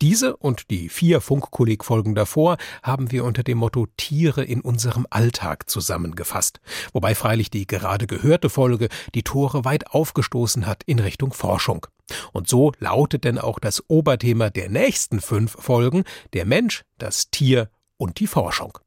Diese 0.00 0.36
und 0.36 0.70
die 0.70 0.88
vier 0.88 1.20
Funkkolleg-Folgen 1.20 2.14
davor 2.14 2.58
haben 2.84 3.10
wir 3.10 3.24
unter 3.24 3.42
dem 3.42 3.58
Motto 3.58 3.88
Tiere 3.96 4.44
in 4.44 4.60
unserem 4.60 5.08
Alltag 5.10 5.68
zusammengefasst, 5.68 6.60
wobei 6.92 7.16
freilich 7.16 7.50
die 7.50 7.66
gerade 7.66 8.06
gehörte 8.06 8.50
Folge 8.50 8.86
die 9.16 9.24
Tore 9.24 9.64
weit 9.64 9.88
aufgestoßen 9.90 10.64
hat 10.64 10.84
in 10.86 11.00
Richtung 11.00 11.32
Forschung. 11.32 11.88
Und 12.32 12.46
so 12.46 12.70
lautet 12.78 13.24
denn 13.24 13.40
auch 13.40 13.58
das 13.58 13.82
Oberthema 13.90 14.48
der 14.48 14.70
nächsten 14.70 15.20
fünf 15.20 15.56
Folgen 15.58 16.04
der 16.34 16.46
Mensch, 16.46 16.84
das 16.98 17.32
Tier 17.32 17.68
und 17.96 18.20
die 18.20 18.28
Forschung. 18.28 18.78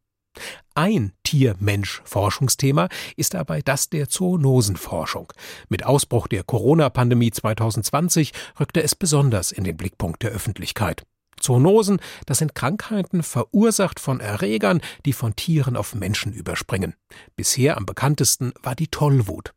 Ein 0.76 1.14
Tier-Mensch-Forschungsthema 1.24 2.90
ist 3.16 3.34
dabei 3.34 3.62
das 3.62 3.90
der 3.90 4.10
Zoonosenforschung. 4.10 5.34
Mit 5.70 5.86
Ausbruch 5.86 6.28
der 6.28 6.44
Corona-Pandemie 6.44 7.32
2020 7.32 8.34
rückte 8.60 8.82
es 8.82 8.96
besonders 8.96 9.52
in 9.52 9.64
den 9.64 9.78
Blickpunkt 9.78 10.24
der 10.24 10.32
Öffentlichkeit. 10.32 11.06
Zoonosen, 11.40 12.00
das 12.26 12.40
sind 12.40 12.56
Krankheiten 12.56 13.24
verursacht 13.24 14.00
von 14.00 14.20
Erregern, 14.20 14.82
die 15.06 15.14
von 15.14 15.36
Tieren 15.36 15.76
auf 15.76 15.96
Menschen 15.96 16.34
überspringen. 16.34 16.96
Bisher 17.36 17.78
am 17.78 17.86
bekanntesten 17.86 18.54
war 18.62 18.76
die 18.76 18.88
Tollwut. 18.88 19.54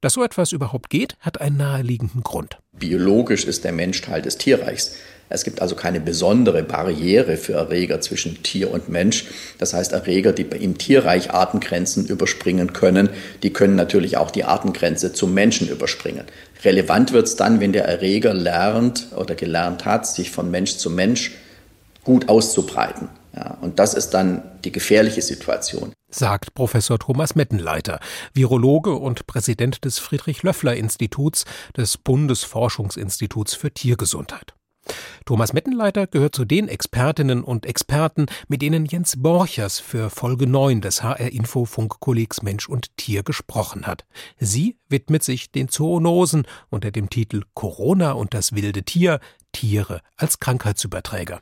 Dass 0.00 0.12
so 0.12 0.22
etwas 0.22 0.52
überhaupt 0.52 0.90
geht, 0.90 1.16
hat 1.18 1.40
einen 1.40 1.56
naheliegenden 1.56 2.22
Grund. 2.22 2.58
Biologisch 2.72 3.44
ist 3.44 3.64
der 3.64 3.72
Mensch 3.72 4.00
Teil 4.00 4.22
des 4.22 4.38
Tierreichs. 4.38 4.94
Es 5.28 5.42
gibt 5.42 5.60
also 5.60 5.74
keine 5.74 6.00
besondere 6.00 6.62
Barriere 6.62 7.36
für 7.36 7.54
Erreger 7.54 8.00
zwischen 8.00 8.44
Tier 8.44 8.70
und 8.70 8.88
Mensch. 8.88 9.26
Das 9.58 9.74
heißt, 9.74 9.92
Erreger, 9.92 10.32
die 10.32 10.42
im 10.42 10.78
Tierreich 10.78 11.32
Artengrenzen 11.32 12.06
überspringen 12.06 12.72
können, 12.72 13.10
die 13.42 13.52
können 13.52 13.74
natürlich 13.74 14.16
auch 14.16 14.30
die 14.30 14.44
Artengrenze 14.44 15.12
zum 15.12 15.34
Menschen 15.34 15.68
überspringen. 15.68 16.24
Relevant 16.64 17.12
wird 17.12 17.26
es 17.26 17.34
dann, 17.34 17.58
wenn 17.58 17.72
der 17.72 17.84
Erreger 17.84 18.34
lernt 18.34 19.08
oder 19.16 19.34
gelernt 19.34 19.84
hat, 19.84 20.06
sich 20.06 20.30
von 20.30 20.48
Mensch 20.48 20.76
zu 20.76 20.90
Mensch 20.90 21.32
gut 22.04 22.28
auszubreiten. 22.28 23.08
Ja, 23.38 23.56
und 23.60 23.78
das 23.78 23.94
ist 23.94 24.10
dann 24.10 24.42
die 24.64 24.72
gefährliche 24.72 25.22
Situation. 25.22 25.92
Sagt 26.10 26.54
Professor 26.54 26.98
Thomas 26.98 27.36
Mettenleiter, 27.36 28.00
Virologe 28.34 28.94
und 28.94 29.28
Präsident 29.28 29.84
des 29.84 30.00
Friedrich-Löffler-Instituts 30.00 31.44
des 31.76 31.98
Bundesforschungsinstituts 31.98 33.54
für 33.54 33.72
Tiergesundheit. 33.72 34.54
Thomas 35.24 35.52
Mettenleiter 35.52 36.08
gehört 36.08 36.34
zu 36.34 36.44
den 36.44 36.66
Expertinnen 36.66 37.44
und 37.44 37.64
Experten, 37.64 38.26
mit 38.48 38.60
denen 38.60 38.86
Jens 38.86 39.14
Borchers 39.18 39.78
für 39.78 40.10
Folge 40.10 40.48
9 40.48 40.80
des 40.80 41.04
HR 41.04 41.30
Info 41.30 41.64
Funkkollegs 41.64 42.42
Mensch 42.42 42.68
und 42.68 42.96
Tier 42.96 43.22
gesprochen 43.22 43.86
hat. 43.86 44.04
Sie 44.40 44.78
widmet 44.88 45.22
sich 45.22 45.52
den 45.52 45.68
Zoonosen 45.68 46.44
unter 46.70 46.90
dem 46.90 47.08
Titel 47.08 47.42
Corona 47.54 48.12
und 48.12 48.34
das 48.34 48.52
wilde 48.54 48.82
Tier, 48.82 49.20
Tiere 49.52 50.00
als 50.16 50.40
Krankheitsüberträger. 50.40 51.40